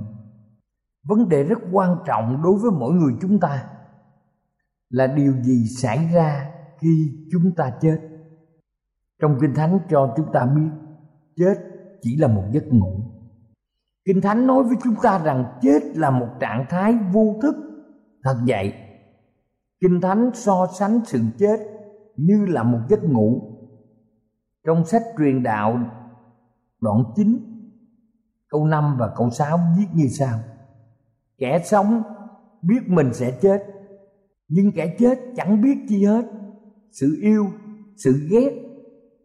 vấn 1.09 1.29
đề 1.29 1.43
rất 1.43 1.59
quan 1.73 1.97
trọng 2.07 2.43
đối 2.43 2.59
với 2.59 2.71
mỗi 2.71 2.95
người 2.95 3.13
chúng 3.21 3.41
ta 3.41 3.65
là 4.91 5.07
điều 5.07 5.33
gì 5.43 5.65
xảy 5.77 6.09
ra 6.15 6.51
khi 6.81 7.13
chúng 7.33 7.55
ta 7.57 7.73
chết. 7.81 7.99
Trong 9.21 9.39
kinh 9.41 9.55
thánh 9.55 9.79
cho 9.91 10.15
chúng 10.17 10.33
ta 10.33 10.47
biết, 10.47 10.71
chết 11.37 11.55
chỉ 12.03 12.17
là 12.17 12.29
một 12.29 12.45
giấc 12.53 12.73
ngủ. 12.73 13.18
Kinh 14.09 14.21
Thánh 14.21 14.47
nói 14.47 14.63
với 14.63 14.77
chúng 14.85 14.95
ta 15.03 15.19
rằng 15.19 15.45
chết 15.61 15.81
là 15.95 16.11
một 16.11 16.29
trạng 16.41 16.65
thái 16.69 16.95
vô 17.13 17.35
thức. 17.43 17.55
Thật 18.25 18.37
vậy, 18.47 18.75
Kinh 19.81 20.01
Thánh 20.01 20.31
so 20.35 20.67
sánh 20.79 21.01
sự 21.07 21.21
chết 21.39 21.57
như 22.17 22.47
là 22.47 22.63
một 22.63 22.79
giấc 22.89 23.05
ngủ. 23.05 23.41
Trong 24.67 24.85
sách 24.85 25.03
truyền 25.19 25.43
đạo 25.43 25.81
đoạn 26.81 27.05
9 27.17 27.39
câu 28.49 28.67
5 28.67 28.97
và 28.99 29.13
câu 29.17 29.31
6 29.31 29.59
viết 29.79 29.87
như 29.95 30.07
sau. 30.09 30.39
Kẻ 31.39 31.63
sống 31.65 32.03
biết 32.63 32.81
mình 32.87 33.15
sẽ 33.15 33.39
chết 33.41 33.63
nhưng 34.49 34.73
kẻ 34.73 34.97
chết 34.99 35.19
chẳng 35.37 35.63
biết 35.63 35.79
chi 35.89 36.05
hết 36.05 36.25
sự 36.93 37.19
yêu 37.23 37.47
sự 37.97 38.29
ghét 38.31 38.53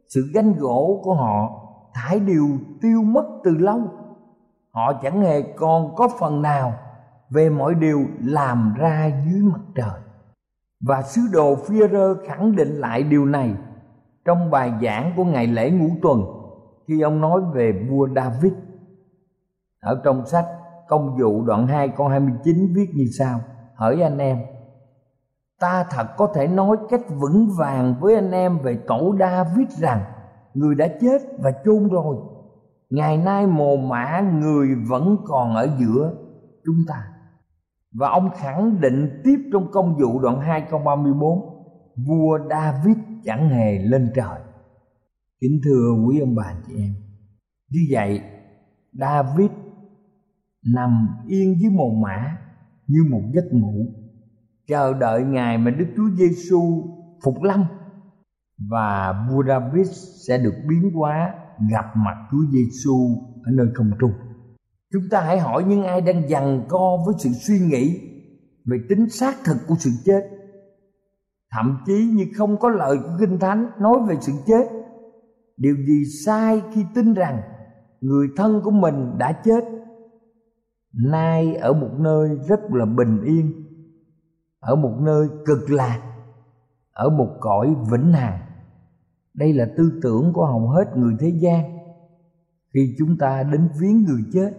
sự 0.08 0.32
ganh 0.34 0.54
gỗ 0.58 1.02
của 1.04 1.14
họ 1.14 1.50
thải 1.94 2.20
đều 2.20 2.48
tiêu 2.82 3.04
mất 3.04 3.26
từ 3.44 3.58
lâu 3.58 4.03
họ 4.74 4.94
chẳng 4.94 5.22
hề 5.22 5.42
còn 5.42 5.96
có 5.96 6.08
phần 6.20 6.42
nào 6.42 6.74
về 7.30 7.50
mọi 7.50 7.76
điều 7.76 8.06
làm 8.20 8.74
ra 8.78 9.12
dưới 9.26 9.42
mặt 9.42 9.62
trời. 9.76 10.00
Và 10.82 11.02
sứ 11.02 11.22
đồ 11.32 11.56
Führer 11.56 12.16
khẳng 12.28 12.56
định 12.56 12.70
lại 12.70 13.04
điều 13.04 13.26
này 13.26 13.56
trong 14.26 14.52
bài 14.52 14.74
giảng 14.82 15.14
của 15.16 15.24
ngày 15.24 15.48
lễ 15.48 15.72
ngũ 15.72 15.88
tuần 16.02 16.22
khi 16.88 17.02
ông 17.02 17.22
nói 17.22 17.42
về 17.54 17.88
vua 17.90 18.08
David. 18.16 18.54
Ở 19.80 20.02
trong 20.04 20.26
sách 20.26 20.46
công 20.88 21.18
vụ 21.18 21.44
đoạn 21.44 21.68
2 21.68 21.90
câu 21.90 22.08
29 22.08 22.74
viết 22.76 22.90
như 22.94 23.06
sau. 23.20 23.40
Hỡi 23.76 24.02
anh 24.02 24.18
em, 24.18 24.38
ta 25.60 25.86
thật 25.90 26.08
có 26.18 26.28
thể 26.28 26.48
nói 26.48 26.78
cách 26.90 27.02
vững 27.10 27.50
vàng 27.58 27.96
với 28.00 28.16
anh 28.16 28.32
em 28.32 28.58
về 28.58 28.78
tổ 28.88 29.16
David 29.20 29.68
rằng 29.70 30.02
người 30.54 30.76
đã 30.76 30.88
chết 31.02 31.22
và 31.40 31.52
chôn 31.66 31.88
rồi 31.88 32.18
ngày 32.94 33.18
nay 33.18 33.48
mồ 33.48 33.78
mã 33.78 34.22
người 34.22 34.68
vẫn 34.90 35.18
còn 35.26 35.56
ở 35.56 35.78
giữa 35.80 36.14
chúng 36.66 36.76
ta. 36.88 37.04
Và 37.92 38.10
ông 38.10 38.30
khẳng 38.36 38.82
định 38.82 39.22
tiếp 39.24 39.38
trong 39.54 39.72
công 39.72 39.98
vụ 39.98 40.20
đoạn 40.20 40.42
2 40.42 40.68
câu 40.70 40.80
34 40.80 41.40
vua 42.08 42.40
David 42.50 42.98
chẳng 43.24 43.50
hề 43.50 43.80
lên 43.80 44.12
trời. 44.16 44.40
Kính 45.42 45.60
thưa 45.64 45.92
quý 46.08 46.20
ông 46.20 46.36
bà 46.36 46.56
chị 46.68 46.74
em, 46.78 46.94
như 47.70 47.80
vậy 47.92 48.22
David 48.92 49.52
nằm 50.74 51.08
yên 51.28 51.56
dưới 51.60 51.72
mồ 51.72 51.90
mã 51.90 52.38
như 52.88 53.00
một 53.12 53.22
giấc 53.34 53.46
ngủ, 53.52 53.86
chờ 54.68 54.94
đợi 54.94 55.24
ngày 55.24 55.58
mà 55.58 55.72
Đức 55.72 55.88
Chúa 55.96 56.10
Giêsu 56.18 56.84
phục 57.24 57.44
lâm 57.44 57.66
và 58.70 59.14
vua 59.30 59.44
David 59.48 59.88
sẽ 60.28 60.38
được 60.38 60.56
biến 60.70 60.92
hóa 60.94 61.34
gặp 61.72 61.86
mặt 61.96 62.28
Chúa 62.32 62.52
Giêsu 62.52 63.08
ở 63.44 63.52
nơi 63.52 63.68
không 63.74 63.92
trung. 64.00 64.12
Chúng 64.94 65.04
ta 65.12 65.22
hãy 65.22 65.40
hỏi 65.40 65.64
những 65.64 65.84
ai 65.84 66.02
đang 66.02 66.30
giằng 66.30 66.66
co 66.70 66.98
với 67.06 67.16
sự 67.20 67.30
suy 67.30 67.60
nghĩ 67.60 68.00
về 68.66 68.78
tính 68.90 69.10
xác 69.10 69.36
thực 69.46 69.58
của 69.68 69.76
sự 69.80 69.90
chết. 70.06 70.22
Thậm 71.52 71.78
chí 71.86 72.06
như 72.14 72.26
không 72.38 72.60
có 72.60 72.70
lời 72.70 72.98
của 73.04 73.16
Kinh 73.20 73.40
Thánh 73.40 73.70
nói 73.80 73.98
về 74.08 74.16
sự 74.22 74.32
chết. 74.46 74.68
Điều 75.58 75.76
gì 75.76 76.04
sai 76.26 76.62
khi 76.74 76.86
tin 76.96 77.14
rằng 77.14 77.42
người 78.02 78.28
thân 78.38 78.62
của 78.64 78.72
mình 78.72 79.18
đã 79.18 79.42
chết 79.44 79.64
nay 80.94 81.56
ở 81.56 81.74
một 81.74 81.92
nơi 82.00 82.30
rất 82.48 82.60
là 82.70 82.86
bình 82.86 83.22
yên, 83.24 83.54
ở 84.60 84.76
một 84.76 84.98
nơi 85.00 85.28
cực 85.46 85.70
lạc, 85.70 86.02
ở 86.94 87.10
một 87.10 87.38
cõi 87.40 87.76
vĩnh 87.92 88.14
hằng 88.14 88.40
đây 89.34 89.54
là 89.54 89.66
tư 89.78 90.00
tưởng 90.04 90.34
của 90.34 90.46
hầu 90.46 90.70
hết 90.70 90.98
người 90.98 91.14
thế 91.20 91.30
gian. 91.30 91.78
Khi 92.74 92.96
chúng 93.00 93.18
ta 93.18 93.44
đến 93.44 93.70
viếng 93.80 94.04
người 94.04 94.22
chết, 94.34 94.54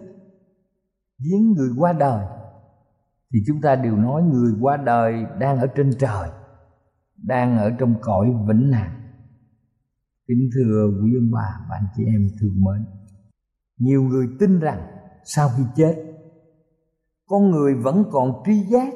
viếng 1.19 1.51
người 1.51 1.69
qua 1.77 1.93
đời, 1.93 2.25
thì 3.33 3.39
chúng 3.47 3.61
ta 3.61 3.75
đều 3.75 3.95
nói 3.95 4.23
người 4.23 4.53
qua 4.61 4.77
đời 4.77 5.25
đang 5.39 5.59
ở 5.59 5.67
trên 5.67 5.91
trời, 5.99 6.29
đang 7.17 7.57
ở 7.57 7.71
trong 7.79 7.95
cõi 8.01 8.33
vĩnh 8.47 8.71
hằng. 8.71 9.01
Kính 10.27 10.49
thưa 10.55 10.87
quý 10.87 11.15
ông 11.17 11.31
bà 11.31 11.65
và 11.69 11.75
anh 11.75 11.87
chị 11.95 12.03
em 12.05 12.27
thương 12.41 12.63
mến, 12.63 12.85
nhiều 13.77 14.03
người 14.03 14.27
tin 14.39 14.59
rằng 14.59 14.81
sau 15.23 15.49
khi 15.57 15.63
chết, 15.75 15.95
con 17.27 17.51
người 17.51 17.75
vẫn 17.75 18.03
còn 18.11 18.43
tri 18.45 18.59
giác 18.63 18.93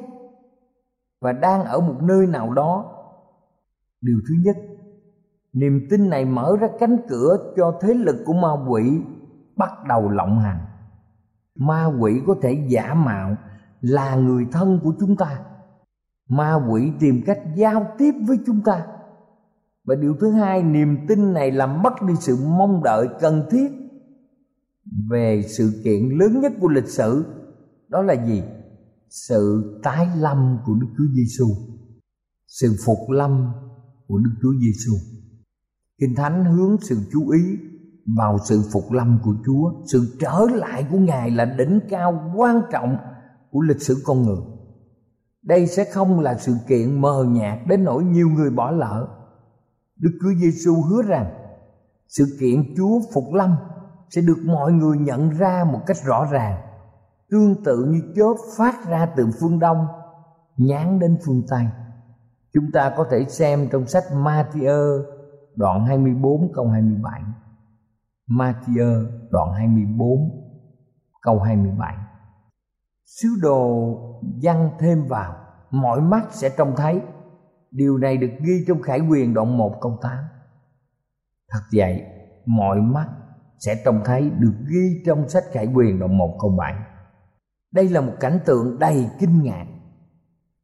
và 1.20 1.32
đang 1.32 1.64
ở 1.64 1.80
một 1.80 1.96
nơi 2.02 2.26
nào 2.26 2.54
đó. 2.54 2.96
Điều 4.00 4.18
thứ 4.28 4.34
nhất 4.44 4.56
niềm 5.52 5.86
tin 5.90 6.08
này 6.08 6.24
mở 6.24 6.56
ra 6.60 6.68
cánh 6.78 6.96
cửa 7.08 7.52
cho 7.56 7.78
thế 7.80 7.94
lực 7.94 8.16
của 8.24 8.32
ma 8.32 8.48
quỷ 8.68 9.00
bắt 9.56 9.70
đầu 9.88 10.08
lộng 10.08 10.38
hành. 10.38 10.58
Ma 11.54 11.84
quỷ 12.00 12.20
có 12.26 12.34
thể 12.42 12.66
giả 12.68 12.94
mạo 12.94 13.36
là 13.80 14.14
người 14.14 14.46
thân 14.52 14.80
của 14.82 14.94
chúng 15.00 15.16
ta. 15.16 15.40
Ma 16.28 16.54
quỷ 16.70 16.92
tìm 17.00 17.22
cách 17.26 17.38
giao 17.56 17.86
tiếp 17.98 18.12
với 18.26 18.38
chúng 18.46 18.60
ta. 18.64 18.86
Và 19.84 19.94
điều 19.94 20.16
thứ 20.20 20.30
hai 20.30 20.62
niềm 20.62 21.06
tin 21.08 21.32
này 21.32 21.50
làm 21.50 21.82
mất 21.82 22.02
đi 22.08 22.14
sự 22.20 22.36
mong 22.46 22.82
đợi 22.82 23.08
cần 23.20 23.42
thiết 23.50 23.72
về 25.10 25.42
sự 25.48 25.80
kiện 25.84 26.08
lớn 26.18 26.40
nhất 26.40 26.52
của 26.60 26.68
lịch 26.68 26.88
sử. 26.88 27.24
Đó 27.88 28.02
là 28.02 28.26
gì? 28.26 28.42
Sự 29.08 29.64
tái 29.82 30.08
lâm 30.16 30.58
của 30.66 30.74
Đức 30.74 30.86
Chúa 30.98 31.04
Giêsu, 31.14 31.46
sự 32.46 32.76
phục 32.86 32.98
lâm 33.10 33.52
của 34.06 34.18
Đức 34.18 34.30
Chúa 34.42 34.52
Giêsu. 34.60 35.19
Kinh 36.00 36.14
Thánh 36.14 36.44
hướng 36.44 36.76
sự 36.80 36.96
chú 37.12 37.28
ý 37.28 37.40
vào 38.16 38.38
sự 38.44 38.62
phục 38.72 38.92
lâm 38.92 39.18
của 39.24 39.34
Chúa, 39.46 39.72
sự 39.92 40.16
trở 40.20 40.46
lại 40.54 40.86
của 40.90 40.98
Ngài 40.98 41.30
là 41.30 41.44
đỉnh 41.44 41.80
cao 41.90 42.32
quan 42.36 42.62
trọng 42.72 42.96
của 43.50 43.60
lịch 43.60 43.82
sử 43.82 44.02
con 44.04 44.22
người. 44.22 44.40
Đây 45.42 45.66
sẽ 45.66 45.84
không 45.84 46.20
là 46.20 46.34
sự 46.34 46.54
kiện 46.68 47.00
mờ 47.00 47.24
nhạt 47.28 47.58
đến 47.68 47.84
nỗi 47.84 48.04
nhiều 48.04 48.28
người 48.28 48.50
bỏ 48.50 48.70
lỡ. 48.70 49.08
Đức 49.96 50.10
Chúa 50.22 50.32
Giêsu 50.40 50.82
hứa 50.82 51.02
rằng 51.02 51.26
sự 52.08 52.36
kiện 52.40 52.74
Chúa 52.76 53.00
phục 53.14 53.24
lâm 53.34 53.56
sẽ 54.10 54.22
được 54.22 54.38
mọi 54.44 54.72
người 54.72 54.98
nhận 54.98 55.30
ra 55.30 55.64
một 55.72 55.80
cách 55.86 55.96
rõ 56.04 56.28
ràng 56.30 56.60
tương 57.30 57.64
tự 57.64 57.84
như 57.84 58.02
chớp 58.16 58.34
phát 58.56 58.88
ra 58.88 59.06
từ 59.16 59.26
phương 59.40 59.58
đông 59.58 59.86
nhán 60.56 60.98
đến 60.98 61.18
phương 61.26 61.42
tây 61.48 61.64
chúng 62.54 62.64
ta 62.72 62.94
có 62.96 63.06
thể 63.10 63.24
xem 63.28 63.68
trong 63.72 63.86
sách 63.86 64.04
Matthew 64.12 65.02
đoạn 65.56 65.86
24 65.86 66.52
câu 66.54 66.68
27 66.68 67.22
Matthew, 68.30 69.06
đoạn 69.30 69.52
24 69.52 70.08
câu 71.22 71.38
27 71.38 71.96
Sứ 73.04 73.28
đồ 73.42 73.94
dăng 74.42 74.70
thêm 74.78 75.06
vào, 75.08 75.36
Mọi 75.70 76.00
mắt 76.00 76.26
sẽ 76.30 76.48
trông 76.58 76.74
thấy. 76.76 77.00
Điều 77.70 77.98
này 77.98 78.16
được 78.16 78.30
ghi 78.40 78.64
trong 78.68 78.82
Khải 78.82 79.00
quyền 79.00 79.34
đoạn 79.34 79.58
1 79.58 79.78
câu 79.80 79.98
8 80.02 80.12
Thật 81.48 81.60
vậy, 81.76 82.02
Mọi 82.46 82.80
mắt 82.80 83.08
sẽ 83.58 83.82
trông 83.84 84.00
thấy 84.04 84.30
Được 84.30 84.54
ghi 84.68 85.02
trong 85.06 85.28
sách 85.28 85.44
Khải 85.52 85.66
quyền 85.66 85.98
đoạn 85.98 86.18
1 86.18 86.36
câu 86.40 86.50
7 86.58 86.74
đây 87.72 87.88
là 87.88 88.00
một 88.00 88.12
cảnh 88.20 88.38
tượng 88.46 88.78
đầy 88.78 89.10
kinh 89.18 89.42
ngạc. 89.42 89.66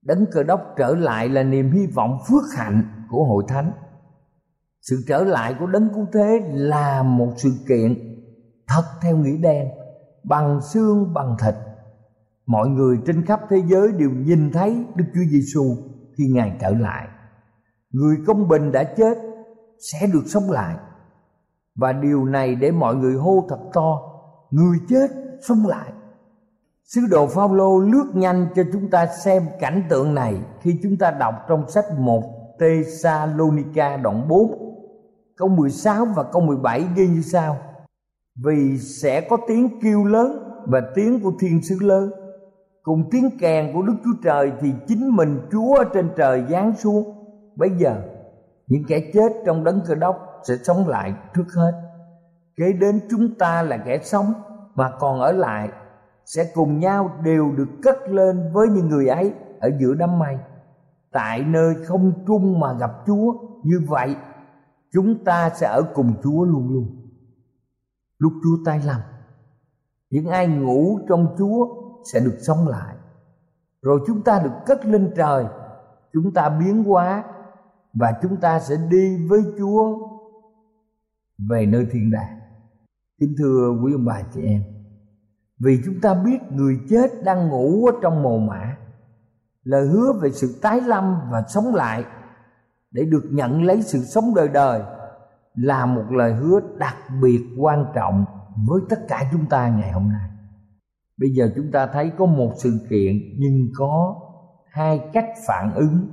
Đấng 0.03 0.27
cơ 0.33 0.42
đốc 0.42 0.61
trở 0.77 0.94
lại 0.94 1.29
là 1.29 1.42
niềm 1.42 1.70
hy 1.70 1.87
vọng 1.87 2.18
phước 2.29 2.42
hạnh 2.57 2.83
của 3.11 3.25
hội 3.25 3.44
thánh 3.49 3.72
sự 4.90 5.03
trở 5.09 5.25
lại 5.25 5.55
của 5.59 5.66
đấng 5.66 5.88
cứu 5.94 6.07
thế 6.12 6.40
là 6.53 7.03
một 7.03 7.33
sự 7.37 7.51
kiện 7.68 8.16
thật 8.68 8.83
theo 9.03 9.16
nghĩa 9.16 9.37
đen, 9.37 9.68
bằng 10.25 10.61
xương, 10.61 11.14
bằng 11.14 11.37
thịt. 11.42 11.55
Mọi 12.46 12.68
người 12.68 12.99
trên 13.07 13.25
khắp 13.27 13.40
thế 13.51 13.62
giới 13.66 13.92
đều 13.92 14.11
nhìn 14.11 14.53
thấy 14.53 14.85
đức 14.94 15.05
chúa 15.14 15.25
giêsu 15.31 15.77
khi 16.18 16.25
ngài 16.29 16.57
trở 16.61 16.70
lại. 16.70 17.09
Người 17.90 18.16
công 18.27 18.49
bình 18.49 18.72
đã 18.72 18.85
chết, 18.85 19.18
sẽ 19.92 20.07
được 20.07 20.22
sống 20.27 20.51
lại. 20.51 20.77
Và 21.75 21.92
điều 21.92 22.25
này 22.25 22.55
để 22.55 22.70
mọi 22.70 22.94
người 22.94 23.14
hô 23.14 23.46
thật 23.49 23.61
to, 23.72 24.01
người 24.51 24.79
chết, 24.88 25.11
sống 25.49 25.66
lại. 25.66 25.92
Sứ 26.85 27.01
đồ 27.11 27.27
Phaolô 27.27 27.79
lướt 27.79 28.11
nhanh 28.14 28.49
cho 28.55 28.62
chúng 28.72 28.90
ta 28.90 29.07
xem 29.25 29.42
cảnh 29.61 29.83
tượng 29.88 30.14
này 30.14 30.40
khi 30.61 30.81
chúng 30.83 30.96
ta 30.96 31.11
đọc 31.11 31.35
trong 31.49 31.70
sách 31.70 31.85
1 31.99 32.22
ca 33.75 33.96
đoạn 33.96 34.29
4 34.29 34.65
câu 35.37 35.49
16 35.49 36.05
và 36.05 36.22
câu 36.22 36.42
17 36.42 36.85
ghi 36.96 37.07
như 37.09 37.22
sau. 37.22 37.57
Vì 38.44 38.79
sẽ 38.79 39.20
có 39.20 39.37
tiếng 39.49 39.81
kêu 39.83 40.05
lớn 40.05 40.62
và 40.66 40.81
tiếng 40.94 41.20
của 41.20 41.33
thiên 41.40 41.62
sứ 41.62 41.77
lớn. 41.81 42.12
Cùng 42.83 43.09
tiếng 43.11 43.31
kèn 43.38 43.72
của 43.75 43.83
Đức 43.83 43.94
Chúa 44.05 44.14
Trời 44.25 44.53
thì 44.61 44.72
chính 44.87 45.16
mình 45.16 45.40
Chúa 45.53 45.75
ở 45.75 45.85
trên 45.94 46.09
trời 46.16 46.44
giáng 46.51 46.72
xuống. 46.77 47.14
Bây 47.57 47.70
giờ, 47.79 48.03
những 48.66 48.83
kẻ 48.88 49.01
chết 49.14 49.33
trong 49.46 49.64
đấng 49.64 49.81
cơ 49.87 49.94
đốc 49.94 50.40
sẽ 50.49 50.55
sống 50.64 50.88
lại 50.88 51.14
trước 51.35 51.53
hết. 51.55 51.72
Kế 52.57 52.72
đến 52.72 53.01
chúng 53.11 53.35
ta 53.35 53.62
là 53.62 53.77
kẻ 53.77 53.99
sống 54.03 54.33
mà 54.75 54.90
còn 54.99 55.20
ở 55.20 55.33
lại, 55.33 55.68
sẽ 56.25 56.51
cùng 56.55 56.81
nhau 56.81 57.11
đều 57.22 57.53
được 57.57 57.68
cất 57.83 57.96
lên 58.09 58.51
với 58.53 58.68
những 58.68 58.88
người 58.88 59.09
ấy 59.09 59.33
ở 59.61 59.70
giữa 59.81 59.94
đám 59.94 60.18
mây. 60.18 60.38
Tại 61.12 61.42
nơi 61.42 61.75
không 61.87 62.12
trung 62.27 62.61
mà 62.61 62.72
gặp 62.72 62.90
Chúa, 63.07 63.35
như 63.62 63.81
vậy 63.88 64.16
chúng 64.96 65.24
ta 65.24 65.50
sẽ 65.50 65.66
ở 65.66 65.82
cùng 65.94 66.14
Chúa 66.22 66.44
luôn 66.44 66.72
luôn. 66.72 67.11
Lúc 68.18 68.32
Chúa 68.42 68.64
tay 68.64 68.80
lầm 68.87 69.00
những 70.11 70.26
ai 70.26 70.48
ngủ 70.48 71.00
trong 71.09 71.35
Chúa 71.38 71.66
sẽ 72.12 72.20
được 72.20 72.37
sống 72.40 72.68
lại. 72.68 72.96
Rồi 73.82 74.00
chúng 74.06 74.22
ta 74.22 74.40
được 74.44 74.50
cất 74.66 74.87
lên 74.87 75.12
trời, 75.16 75.44
chúng 76.12 76.35
ta 76.35 76.48
biến 76.48 76.85
hóa 76.85 77.24
và 77.92 78.12
chúng 78.22 78.37
ta 78.37 78.61
sẽ 78.61 78.76
đi 78.90 79.28
với 79.28 79.40
Chúa 79.59 79.98
về 81.50 81.66
nơi 81.66 81.87
thiên 81.92 82.11
đàng. 82.11 82.40
Kính 83.20 83.35
thưa 83.38 83.78
quý 83.85 83.92
ông 83.92 84.04
bà 84.04 84.22
chị 84.35 84.42
em, 84.42 84.62
vì 85.59 85.80
chúng 85.85 86.00
ta 86.00 86.14
biết 86.14 86.38
người 86.50 86.80
chết 86.90 87.11
đang 87.24 87.48
ngủ 87.48 87.87
ở 87.87 87.92
trong 88.02 88.22
mồ 88.22 88.38
mả, 88.38 88.76
lời 89.62 89.87
hứa 89.87 90.12
về 90.22 90.30
sự 90.30 90.59
tái 90.62 90.80
lâm 90.80 91.20
và 91.30 91.44
sống 91.48 91.74
lại 91.74 92.04
để 92.96 93.04
được 93.04 93.24
nhận 93.30 93.62
lấy 93.62 93.82
sự 93.82 93.98
sống 93.98 94.35
đời 94.35 94.48
đời 94.48 94.82
là 95.54 95.87
một 95.87 96.04
lời 96.11 96.32
hứa 96.32 96.61
đặc 96.78 96.96
biệt 97.22 97.40
quan 97.59 97.85
trọng 97.94 98.24
với 98.68 98.80
tất 98.88 98.96
cả 99.09 99.22
chúng 99.32 99.46
ta 99.46 99.68
ngày 99.68 99.92
hôm 99.92 100.09
nay. 100.09 100.30
Bây 101.20 101.30
giờ 101.30 101.50
chúng 101.56 101.70
ta 101.72 101.87
thấy 101.87 102.12
có 102.18 102.26
một 102.26 102.52
sự 102.56 102.87
kiện 102.90 103.18
nhưng 103.38 103.68
có 103.78 104.16
hai 104.70 105.00
cách 105.12 105.28
phản 105.48 105.74
ứng. 105.74 106.09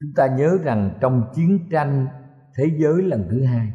Chúng 0.00 0.10
ta 0.16 0.26
nhớ 0.26 0.58
rằng 0.62 0.98
trong 1.00 1.22
chiến 1.34 1.58
tranh 1.70 2.06
thế 2.56 2.64
giới 2.78 3.02
lần 3.02 3.26
thứ 3.30 3.44
hai, 3.44 3.72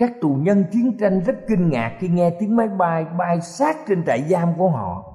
các 0.00 0.12
tù 0.20 0.34
nhân 0.34 0.64
chiến 0.72 0.98
tranh 1.00 1.20
rất 1.20 1.34
kinh 1.48 1.68
ngạc 1.68 1.96
khi 1.98 2.08
nghe 2.08 2.30
tiếng 2.40 2.56
máy 2.56 2.68
bay 2.68 3.04
bay 3.18 3.40
sát 3.40 3.76
trên 3.88 4.04
trại 4.04 4.22
giam 4.22 4.48
của 4.58 4.70
họ, 4.70 5.14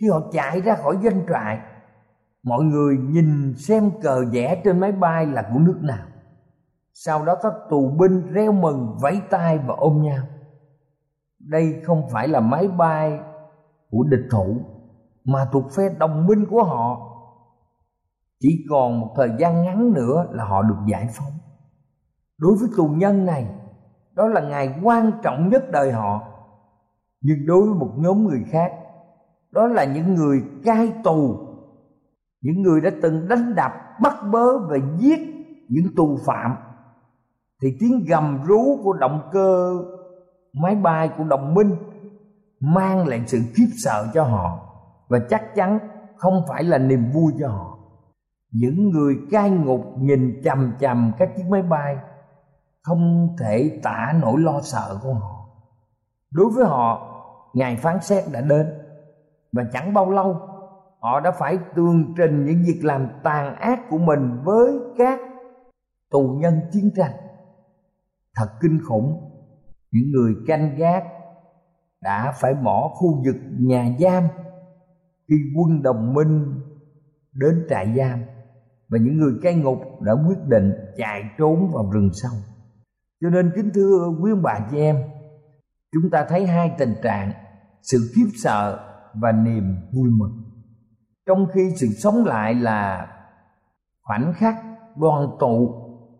khi 0.00 0.08
họ 0.08 0.20
chạy 0.32 0.60
ra 0.60 0.74
khỏi 0.74 0.96
doanh 1.02 1.26
trại 1.28 1.58
mọi 2.48 2.64
người 2.64 2.96
nhìn 2.96 3.54
xem 3.56 3.90
cờ 4.02 4.24
vẽ 4.32 4.60
trên 4.64 4.80
máy 4.80 4.92
bay 4.92 5.26
là 5.26 5.42
của 5.52 5.58
nước 5.58 5.78
nào. 5.82 6.06
Sau 6.94 7.24
đó 7.24 7.34
các 7.42 7.52
tù 7.70 7.90
binh 7.90 8.32
reo 8.32 8.52
mừng, 8.52 8.96
vẫy 9.00 9.20
tay 9.30 9.58
và 9.58 9.74
ôm 9.78 10.02
nhau. 10.02 10.24
Đây 11.38 11.80
không 11.84 12.08
phải 12.12 12.28
là 12.28 12.40
máy 12.40 12.68
bay 12.68 13.20
của 13.90 14.02
địch 14.02 14.26
thủ, 14.30 14.56
mà 15.24 15.48
thuộc 15.52 15.72
phe 15.72 15.88
đồng 15.88 16.26
minh 16.26 16.46
của 16.50 16.62
họ. 16.62 17.00
Chỉ 18.40 18.66
còn 18.70 19.00
một 19.00 19.12
thời 19.16 19.30
gian 19.38 19.62
ngắn 19.62 19.92
nữa 19.92 20.26
là 20.30 20.44
họ 20.44 20.62
được 20.62 20.78
giải 20.86 21.08
phóng. 21.12 21.32
Đối 22.38 22.56
với 22.56 22.68
tù 22.76 22.88
nhân 22.88 23.26
này, 23.26 23.46
đó 24.12 24.28
là 24.28 24.40
ngày 24.40 24.80
quan 24.82 25.10
trọng 25.22 25.48
nhất 25.48 25.70
đời 25.70 25.92
họ. 25.92 26.22
Nhưng 27.20 27.46
đối 27.46 27.62
với 27.62 27.74
một 27.74 27.92
nhóm 27.96 28.24
người 28.24 28.44
khác, 28.50 28.72
đó 29.50 29.66
là 29.66 29.84
những 29.84 30.14
người 30.14 30.42
cai 30.64 30.92
tù 31.04 31.47
những 32.40 32.62
người 32.62 32.80
đã 32.80 32.90
từng 33.02 33.28
đánh 33.28 33.54
đập, 33.54 33.72
bắt 34.02 34.14
bớ 34.30 34.58
và 34.58 34.76
giết 34.98 35.18
những 35.68 35.94
tù 35.96 36.18
phạm, 36.26 36.56
thì 37.62 37.76
tiếng 37.80 38.04
gầm 38.08 38.42
rú 38.46 38.78
của 38.84 38.92
động 38.92 39.28
cơ, 39.32 39.78
máy 40.52 40.74
bay 40.74 41.10
của 41.18 41.24
đồng 41.24 41.54
minh 41.54 41.76
mang 42.60 43.06
lại 43.06 43.22
sự 43.26 43.38
khiếp 43.54 43.68
sợ 43.76 44.06
cho 44.14 44.22
họ. 44.22 44.64
Và 45.08 45.18
chắc 45.30 45.54
chắn 45.54 45.78
không 46.16 46.42
phải 46.48 46.64
là 46.64 46.78
niềm 46.78 47.10
vui 47.14 47.32
cho 47.40 47.48
họ. 47.48 47.78
Những 48.52 48.90
người 48.90 49.16
cai 49.30 49.50
ngục 49.50 49.80
nhìn 49.98 50.40
chằm 50.44 50.72
chằm 50.80 51.12
các 51.18 51.30
chiếc 51.36 51.44
máy 51.50 51.62
bay 51.62 51.96
không 52.82 53.28
thể 53.38 53.80
tả 53.82 54.14
nỗi 54.22 54.40
lo 54.40 54.60
sợ 54.60 54.98
của 55.02 55.14
họ. 55.14 55.48
Đối 56.32 56.50
với 56.50 56.64
họ, 56.64 57.14
ngày 57.54 57.76
phán 57.76 58.00
xét 58.02 58.24
đã 58.32 58.40
đến, 58.40 58.66
và 59.52 59.64
chẳng 59.72 59.94
bao 59.94 60.10
lâu 60.10 60.40
họ 61.00 61.20
đã 61.20 61.30
phải 61.30 61.58
tường 61.76 62.14
trình 62.16 62.44
những 62.44 62.62
việc 62.66 62.80
làm 62.82 63.08
tàn 63.22 63.56
ác 63.56 63.80
của 63.90 63.98
mình 63.98 64.38
với 64.44 64.72
các 64.98 65.20
tù 66.10 66.38
nhân 66.40 66.60
chiến 66.72 66.90
tranh. 66.96 67.12
Thật 68.36 68.48
kinh 68.60 68.78
khủng, 68.88 69.20
những 69.92 70.10
người 70.10 70.34
canh 70.46 70.76
gác 70.76 71.04
đã 72.02 72.32
phải 72.40 72.54
bỏ 72.54 72.88
khu 72.88 73.22
vực 73.24 73.36
nhà 73.58 73.96
giam 74.00 74.24
khi 75.28 75.36
quân 75.56 75.82
đồng 75.82 76.14
minh 76.14 76.60
đến 77.32 77.66
trại 77.70 77.94
giam 77.96 78.22
và 78.88 78.98
những 78.98 79.16
người 79.16 79.32
cai 79.42 79.54
ngục 79.54 79.78
đã 80.00 80.12
quyết 80.28 80.38
định 80.48 80.72
chạy 80.96 81.22
trốn 81.38 81.70
vào 81.74 81.90
rừng 81.90 82.10
sâu. 82.12 82.32
Cho 83.20 83.30
nên, 83.30 83.52
kính 83.56 83.70
thưa 83.74 84.08
quý 84.22 84.30
ông 84.30 84.42
bà 84.42 84.68
chị 84.70 84.78
em, 84.78 84.96
chúng 85.92 86.10
ta 86.10 86.26
thấy 86.28 86.46
hai 86.46 86.74
tình 86.78 86.94
trạng, 87.02 87.32
sự 87.82 87.98
khiếp 88.14 88.28
sợ 88.42 88.78
và 89.14 89.32
niềm 89.32 89.76
vui 89.92 90.10
mừng 90.10 90.47
trong 91.28 91.46
khi 91.54 91.70
sự 91.76 91.86
sống 91.86 92.24
lại 92.24 92.54
là 92.54 93.08
khoảnh 94.02 94.32
khắc 94.36 94.54
đoàn 94.96 95.28
tụ 95.40 95.74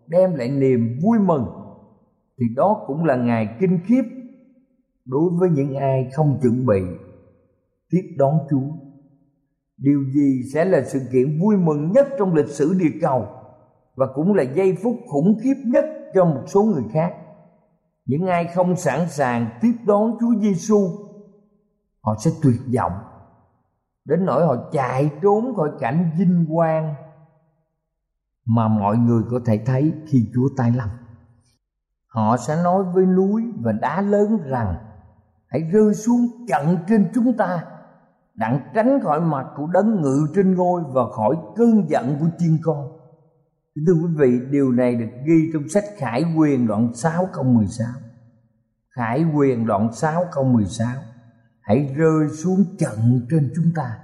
đem 0.07 0.35
lại 0.35 0.49
niềm 0.49 0.99
vui 1.03 1.19
mừng 1.19 1.45
thì 2.39 2.45
đó 2.55 2.83
cũng 2.87 3.05
là 3.05 3.15
ngày 3.15 3.55
kinh 3.59 3.79
khiếp 3.85 4.01
đối 5.05 5.29
với 5.39 5.49
những 5.49 5.75
ai 5.75 6.09
không 6.13 6.39
chuẩn 6.41 6.65
bị 6.65 6.81
tiếp 7.91 8.01
đón 8.17 8.33
Chúa. 8.49 8.69
Điều 9.77 10.03
gì 10.13 10.41
sẽ 10.53 10.65
là 10.65 10.81
sự 10.83 10.99
kiện 11.11 11.39
vui 11.41 11.57
mừng 11.57 11.91
nhất 11.91 12.07
trong 12.19 12.33
lịch 12.33 12.49
sử 12.49 12.73
địa 12.79 12.99
cầu 13.01 13.27
và 13.95 14.07
cũng 14.15 14.33
là 14.33 14.43
giây 14.43 14.77
phút 14.83 14.95
khủng 15.07 15.37
khiếp 15.43 15.55
nhất 15.65 15.85
cho 16.13 16.25
một 16.25 16.43
số 16.45 16.63
người 16.63 16.83
khác. 16.93 17.13
Những 18.05 18.27
ai 18.27 18.47
không 18.55 18.75
sẵn 18.75 19.09
sàng 19.09 19.49
tiếp 19.61 19.73
đón 19.85 20.17
Chúa 20.19 20.41
Giêsu, 20.41 20.79
họ 22.01 22.15
sẽ 22.19 22.31
tuyệt 22.43 22.59
vọng 22.77 22.91
đến 24.05 24.25
nỗi 24.25 24.45
họ 24.45 24.55
chạy 24.71 25.11
trốn 25.21 25.55
khỏi 25.55 25.69
cảnh 25.79 26.11
vinh 26.19 26.45
quang 26.53 26.95
mà 28.45 28.67
mọi 28.67 28.97
người 28.97 29.23
có 29.31 29.39
thể 29.45 29.57
thấy 29.65 29.93
khi 30.07 30.29
Chúa 30.33 30.49
tay 30.57 30.71
lâm. 30.71 30.89
Họ 32.07 32.37
sẽ 32.37 32.63
nói 32.63 32.83
với 32.83 33.05
núi 33.05 33.43
và 33.59 33.71
đá 33.71 34.01
lớn 34.01 34.37
rằng 34.45 34.75
hãy 35.47 35.61
rơi 35.61 35.93
xuống 35.93 36.45
chặn 36.47 36.77
trên 36.87 37.11
chúng 37.13 37.37
ta 37.37 37.65
đặng 38.35 38.59
tránh 38.73 38.99
khỏi 39.03 39.21
mặt 39.21 39.45
của 39.55 39.67
đấng 39.67 40.01
ngự 40.01 40.27
trên 40.35 40.55
ngôi 40.55 40.81
và 40.87 41.01
khỏi 41.09 41.35
cơn 41.55 41.89
giận 41.89 42.17
của 42.19 42.27
chiên 42.39 42.57
con. 42.63 42.99
Thưa 43.87 43.93
quý 43.93 44.13
vị, 44.17 44.39
điều 44.51 44.71
này 44.71 44.95
được 44.95 45.09
ghi 45.25 45.49
trong 45.53 45.69
sách 45.69 45.83
Khải 45.97 46.23
Quyền 46.37 46.67
đoạn 46.67 46.93
6 46.95 47.29
câu 47.33 47.43
16. 47.43 47.87
Khải 48.89 49.25
Quyền 49.35 49.65
đoạn 49.65 49.93
6 49.93 50.25
câu 50.31 50.43
16. 50.43 50.87
Hãy 51.69 51.93
rơi 51.95 52.29
xuống 52.29 52.65
trận 52.77 53.27
trên 53.29 53.51
chúng 53.55 53.71
ta. 53.75 53.99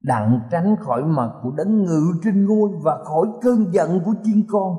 Đặng 0.00 0.40
tránh 0.50 0.76
khỏi 0.80 1.04
mặt 1.04 1.30
của 1.42 1.50
đấng 1.50 1.84
ngự 1.84 2.12
trên 2.24 2.46
ngôi 2.46 2.70
và 2.82 3.04
khỏi 3.04 3.26
cơn 3.42 3.72
giận 3.72 4.00
của 4.04 4.14
chiên 4.24 4.44
con. 4.48 4.78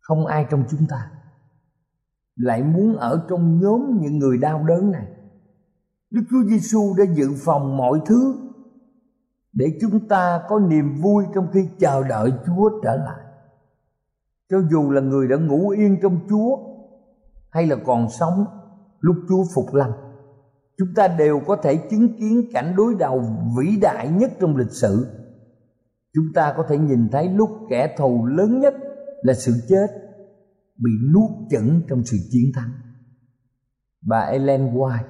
Không 0.00 0.26
ai 0.26 0.46
trong 0.50 0.64
chúng 0.70 0.86
ta 0.88 1.10
lại 2.36 2.62
muốn 2.62 2.96
ở 2.96 3.26
trong 3.28 3.60
nhóm 3.60 3.98
những 4.00 4.18
người 4.18 4.38
đau 4.38 4.64
đớn 4.64 4.90
này. 4.90 5.06
Đức 6.10 6.22
Chúa 6.30 6.42
Giêsu 6.48 6.94
đã 6.98 7.04
dự 7.14 7.28
phòng 7.44 7.76
mọi 7.76 8.00
thứ 8.06 8.34
để 9.52 9.78
chúng 9.80 10.08
ta 10.08 10.42
có 10.48 10.58
niềm 10.58 10.94
vui 11.02 11.24
trong 11.34 11.46
khi 11.52 11.68
chờ 11.78 12.02
đợi 12.08 12.32
Chúa 12.46 12.70
trở 12.82 12.96
lại. 12.96 13.24
Cho 14.50 14.62
dù 14.70 14.90
là 14.90 15.00
người 15.00 15.28
đã 15.28 15.36
ngủ 15.36 15.68
yên 15.68 15.98
trong 16.02 16.18
Chúa 16.28 16.56
hay 17.50 17.66
là 17.66 17.76
còn 17.86 18.08
sống 18.08 18.44
lúc 19.00 19.16
Chúa 19.28 19.44
phục 19.54 19.74
lâm, 19.74 19.90
chúng 20.78 20.88
ta 20.96 21.08
đều 21.08 21.40
có 21.46 21.56
thể 21.56 21.76
chứng 21.90 22.16
kiến 22.18 22.48
cảnh 22.52 22.74
đối 22.76 22.94
đầu 22.94 23.24
vĩ 23.58 23.76
đại 23.80 24.08
nhất 24.08 24.30
trong 24.40 24.56
lịch 24.56 24.70
sử. 24.70 25.06
Chúng 26.14 26.24
ta 26.34 26.54
có 26.56 26.64
thể 26.68 26.78
nhìn 26.78 27.08
thấy 27.12 27.28
lúc 27.28 27.50
kẻ 27.70 27.94
thù 27.98 28.26
lớn 28.26 28.60
nhất 28.60 28.74
là 29.22 29.34
sự 29.34 29.52
chết 29.68 29.86
bị 30.76 30.90
nuốt 31.14 31.30
chửng 31.50 31.82
trong 31.88 32.04
sự 32.04 32.16
chiến 32.30 32.52
thắng. 32.54 32.72
Bà 34.06 34.18
Ellen 34.18 34.74
White 34.74 35.08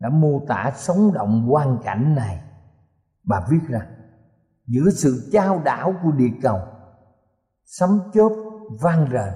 đã 0.00 0.08
mô 0.08 0.40
tả 0.48 0.72
sống 0.76 1.12
động 1.14 1.46
quan 1.48 1.78
cảnh 1.84 2.14
này. 2.14 2.40
Bà 3.24 3.46
viết 3.50 3.60
rằng 3.68 3.88
giữa 4.66 4.90
sự 4.90 5.30
trao 5.32 5.62
đảo 5.64 5.94
của 6.02 6.10
địa 6.10 6.38
cầu, 6.42 6.58
sấm 7.64 8.00
chớp 8.14 8.28
vang 8.82 9.08
rền, 9.12 9.34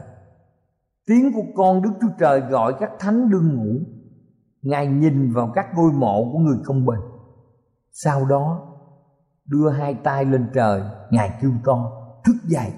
tiếng 1.07 1.33
của 1.33 1.45
con 1.57 1.83
Đức 1.83 1.91
Chúa 2.01 2.09
Trời 2.19 2.41
gọi 2.41 2.75
các 2.81 2.91
thánh 2.99 3.31
đương 3.31 3.55
ngủ. 3.55 3.94
Ngài 4.65 4.87
nhìn 4.87 5.33
vào 5.33 5.53
các 5.55 5.67
ngôi 5.75 5.93
mộ 5.93 6.33
của 6.33 6.39
người 6.39 6.59
công 6.65 6.87
bình. 6.87 7.01
Sau 7.93 8.25
đó 8.25 8.69
đưa 9.47 9.71
hai 9.71 9.95
tay 9.95 10.25
lên 10.25 10.51
trời, 10.55 10.83
Ngài 11.11 11.39
kêu 11.43 11.51
to, 11.65 11.93
thức 12.25 12.37
dậy, 12.45 12.73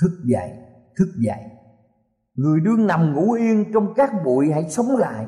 thức 0.00 0.10
dậy, 0.24 0.50
thức 0.98 1.12
dậy. 1.26 1.42
Người 2.34 2.60
đương 2.60 2.86
nằm 2.86 3.14
ngủ 3.14 3.32
yên 3.32 3.72
trong 3.74 3.94
các 3.94 4.10
bụi 4.24 4.52
hãy 4.52 4.70
sống 4.70 4.96
lại. 4.96 5.26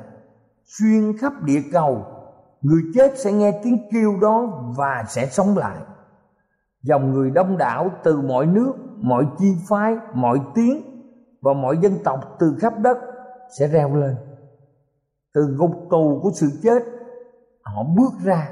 Xuyên 0.64 1.18
khắp 1.18 1.33
địa 1.42 1.62
cầu 1.72 2.04
người 2.61 2.83
chết 2.94 3.18
sẽ 3.18 3.33
nghe 3.33 3.61
tiếng 3.64 3.78
kêu 3.92 4.18
đó 4.20 4.64
và 4.76 5.04
sẽ 5.09 5.26
sống 5.26 5.59
lại. 5.59 5.76
Dòng 6.83 7.12
người 7.12 7.30
đông 7.30 7.59
đảo 7.59 7.90
từ 8.04 8.20
mọi 8.20 8.46
nước 8.46 8.72
mọi 9.00 9.26
chi 9.38 9.57
phái 9.68 9.96
mọi 10.14 10.40
tiếng 10.54 10.83
và 11.42 11.52
mọi 11.52 11.78
dân 11.83 11.92
tộc 12.04 12.37
từ 12.38 12.57
khắp 12.61 12.74
đất 12.78 12.98
sẽ 13.59 13.68
reo 13.68 13.96
lên 13.96 14.16
từ 15.35 15.47
ngục 15.47 15.73
tù 15.90 16.20
của 16.23 16.31
sự 16.35 16.51
chết, 16.62 16.83
họ 17.62 17.85
bước 17.97 18.12
ra, 18.25 18.49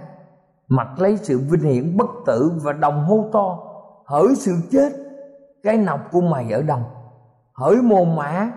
mặc 0.69 0.89
lấy 0.99 1.17
sự 1.17 1.39
vinh 1.39 1.61
hiển 1.61 1.97
bất 1.97 2.11
tử 2.27 2.53
và 2.63 2.73
đồng 2.73 3.05
hô 3.05 3.31
to, 3.33 3.59
hỡi 4.07 4.35
sự 4.37 4.53
chết, 4.71 4.93
cái 5.63 5.77
nọc 5.77 6.01
của 6.13 6.21
mày 6.21 6.53
ở 6.53 6.63
đâu? 6.63 6.81
Hỡi 7.55 7.77
mồ 7.77 8.05
mã, 8.05 8.51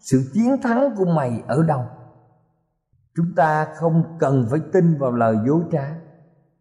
sự 0.00 0.30
chiến 0.34 0.56
thắng 0.62 0.94
của 0.96 1.04
mày 1.04 1.42
ở 1.46 1.62
đâu? 1.62 1.84
Chúng 3.16 3.34
ta 3.36 3.66
không 3.74 4.16
cần 4.18 4.46
phải 4.50 4.60
tin 4.72 4.98
vào 4.98 5.12
lời 5.12 5.36
dối 5.46 5.60
trá 5.72 5.94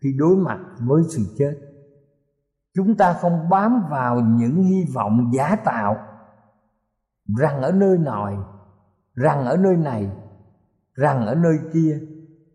khi 0.01 0.13
đối 0.17 0.35
mặt 0.35 0.59
với 0.79 1.03
sự 1.09 1.21
chết. 1.37 1.53
Chúng 2.75 2.95
ta 2.95 3.13
không 3.13 3.49
bám 3.49 3.83
vào 3.89 4.19
những 4.19 4.63
hy 4.63 4.85
vọng 4.95 5.31
giả 5.33 5.55
tạo 5.55 5.97
rằng 7.39 7.61
ở 7.61 7.71
nơi 7.71 7.97
nòi, 7.97 8.35
rằng 9.13 9.45
ở 9.45 9.57
nơi 9.57 9.77
này 9.77 10.11
rằng 10.95 11.27
ở 11.27 11.35
nơi 11.35 11.59
kia, 11.73 11.99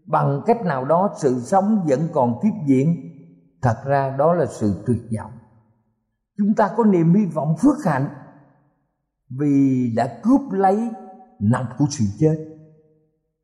bằng 0.07 0.43
cách 0.47 0.65
nào 0.65 0.85
đó 0.85 1.11
sự 1.17 1.41
sống 1.41 1.85
vẫn 1.89 2.01
còn 2.13 2.39
tiếp 2.43 2.51
diễn, 2.67 2.97
thật 3.63 3.77
ra 3.85 4.17
đó 4.19 4.35
là 4.35 4.47
sự 4.47 4.83
tuyệt 4.87 5.03
vọng. 5.19 5.33
Chúng 6.39 6.55
ta 6.55 6.71
có 6.77 6.85
niềm 6.85 7.15
hy 7.15 7.27
vọng 7.27 7.57
phước 7.63 7.77
hạnh 7.85 8.09
vì 9.39 9.93
đã 9.97 10.21
cướp 10.23 10.41
lấy 10.51 10.91
năm 11.41 11.65
của 11.79 11.85
sự 11.91 12.05
chết. 12.19 12.47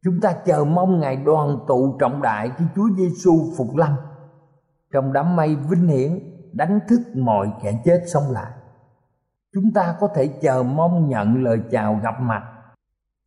Chúng 0.05 0.21
ta 0.21 0.33
chờ 0.33 0.65
mong 0.65 1.01
ngày 1.01 1.17
đoàn 1.17 1.59
tụ 1.69 1.97
trọng 2.01 2.23
đại 2.23 2.51
khi 2.57 2.65
Chúa 2.75 2.89
Giêsu 2.97 3.53
phục 3.57 3.77
lâm. 3.77 3.97
Trong 4.93 5.13
đám 5.13 5.37
mây 5.37 5.57
vinh 5.57 5.89
hiển, 5.89 6.19
đánh 6.53 6.79
thức 6.89 7.01
mọi 7.15 7.53
kẻ 7.63 7.83
chết 7.85 8.05
sống 8.07 8.31
lại. 8.31 8.53
Chúng 9.55 9.73
ta 9.75 9.97
có 10.01 10.09
thể 10.15 10.27
chờ 10.43 10.63
mong 10.63 11.09
nhận 11.09 11.43
lời 11.45 11.59
chào 11.71 12.01
gặp 12.03 12.21
mặt 12.21 12.43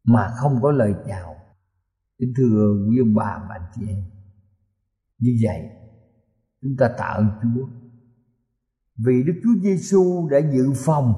mà 0.04 0.32
không 0.36 0.60
có 0.62 0.72
lời 0.72 0.96
chào 1.08 1.36
kính 2.20 2.34
thưa 2.38 2.86
quý 2.90 3.00
ông 3.00 3.16
bà 3.16 3.46
và 3.50 3.56
anh 3.56 3.72
chị 3.76 3.82
em. 3.88 4.04
Như 5.20 5.32
vậy, 5.44 5.70
chúng 6.62 6.76
ta 6.78 6.90
tạ 6.98 7.06
ơn 7.06 7.28
Chúa. 7.42 7.68
Vì 9.06 9.24
Đức 9.24 9.34
Chúa 9.44 9.62
Giêsu 9.62 10.28
đã 10.32 10.38
dự 10.38 10.74
phòng 10.76 11.14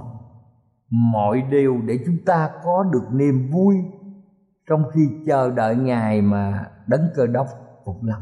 mọi 0.90 1.42
điều 1.52 1.82
để 1.86 2.00
chúng 2.06 2.18
ta 2.26 2.52
có 2.64 2.84
được 2.84 3.04
niềm 3.12 3.50
vui 3.52 3.76
trong 4.70 4.84
khi 4.94 5.10
chờ 5.26 5.52
đợi 5.52 5.76
ngày 5.76 6.22
mà 6.22 6.72
đấng 6.88 7.08
cơ 7.16 7.28
đốc 7.28 7.48
phục 7.86 8.04
lâm. 8.04 8.22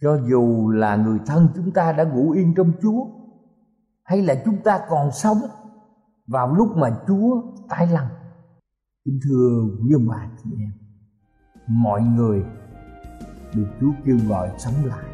Cho 0.00 0.20
dù 0.30 0.70
là 0.70 0.96
người 0.96 1.18
thân 1.26 1.48
chúng 1.54 1.70
ta 1.70 1.92
đã 1.92 2.04
ngủ 2.04 2.30
yên 2.30 2.54
trong 2.56 2.72
Chúa, 2.82 3.06
hay 4.04 4.22
là 4.22 4.42
chúng 4.44 4.56
ta 4.64 4.80
còn 4.88 5.10
sống 5.12 5.38
vào 6.26 6.54
lúc 6.54 6.76
mà 6.76 7.00
Chúa 7.06 7.42
tái 7.68 7.86
lăng. 7.86 8.08
kính 9.04 9.20
thưa 9.24 9.64
quý 9.82 9.92
ông 9.94 10.08
bà 10.08 10.30
chị 10.44 10.50
em 10.58 10.81
mọi 11.66 12.02
người 12.02 12.42
được 13.54 13.66
Chúa 13.80 13.90
kêu 14.04 14.16
gọi 14.28 14.50
sống 14.58 14.74
lại. 14.84 15.04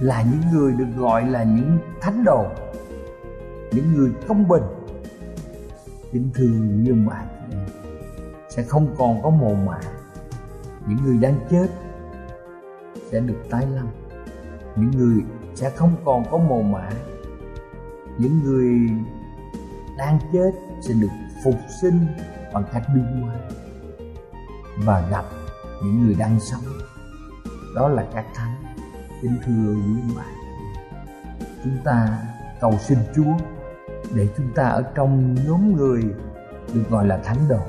Là 0.00 0.22
những 0.22 0.40
người 0.52 0.72
được 0.72 0.88
gọi 0.96 1.26
là 1.28 1.42
những 1.42 1.78
thánh 2.00 2.24
đồ, 2.24 2.46
những 3.72 3.94
người 3.94 4.12
công 4.28 4.48
bình. 4.48 4.62
Kính 6.12 6.30
thương 6.34 6.82
như 6.82 6.94
bạn 7.08 7.26
sẽ 8.48 8.62
không 8.62 8.94
còn 8.98 9.22
có 9.22 9.30
mồ 9.30 9.54
mả. 9.54 9.80
Những 10.86 10.98
người 11.04 11.18
đang 11.18 11.38
chết 11.50 11.66
sẽ 13.10 13.20
được 13.20 13.42
tái 13.50 13.66
lâm. 13.74 13.86
Những 14.76 14.90
người 14.90 15.24
sẽ 15.54 15.70
không 15.70 15.96
còn 16.04 16.24
có 16.30 16.38
mồ 16.38 16.62
mả. 16.62 16.90
Những 18.18 18.42
người 18.42 18.90
đang 19.98 20.18
chết 20.32 20.50
sẽ 20.80 20.94
được 20.94 21.10
phục 21.44 21.54
sinh 21.82 22.06
bằng 22.52 22.64
cách 22.72 22.82
bi 22.94 23.00
qua 23.22 23.34
và 24.84 25.08
gặp 25.10 25.24
những 25.82 26.06
người 26.06 26.14
đang 26.14 26.40
sống. 26.40 26.64
Đó 27.74 27.88
là 27.88 28.06
các 28.14 28.26
thánh 28.34 28.54
kính 29.22 29.36
thưa 29.46 29.74
quý 29.74 30.00
ông 30.00 30.12
bà 30.16 30.24
chúng 31.64 31.76
ta 31.84 32.18
cầu 32.60 32.74
xin 32.78 32.98
chúa 33.16 33.34
để 34.14 34.28
chúng 34.36 34.54
ta 34.54 34.64
ở 34.64 34.82
trong 34.94 35.34
nhóm 35.46 35.76
người 35.76 36.02
được 36.74 36.84
gọi 36.90 37.06
là 37.06 37.18
thánh 37.24 37.48
đồ. 37.48 37.60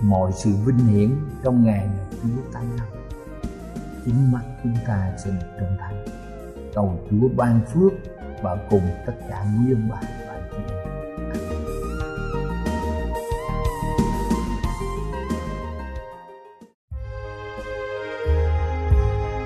Mọi 0.00 0.32
sự 0.32 0.50
vinh 0.64 0.78
hiển 0.78 1.10
trong 1.42 1.64
ngày 1.64 1.88
Chúa 2.22 2.52
tái 2.52 2.64
lâm 2.78 2.86
chính 4.04 4.32
mắt 4.32 4.42
chúng 4.62 4.74
ta 4.86 5.12
sẽ 5.24 5.30
được 5.30 5.46
trông 5.60 5.76
thấy 5.78 5.94
cầu 6.74 7.00
Chúa 7.10 7.28
ban 7.36 7.60
phước 7.72 7.92
và 8.42 8.56
cùng 8.70 8.88
tất 9.06 9.12
cả 9.28 9.44
quý 9.44 9.72
ông 9.72 9.88
bà 9.90 10.25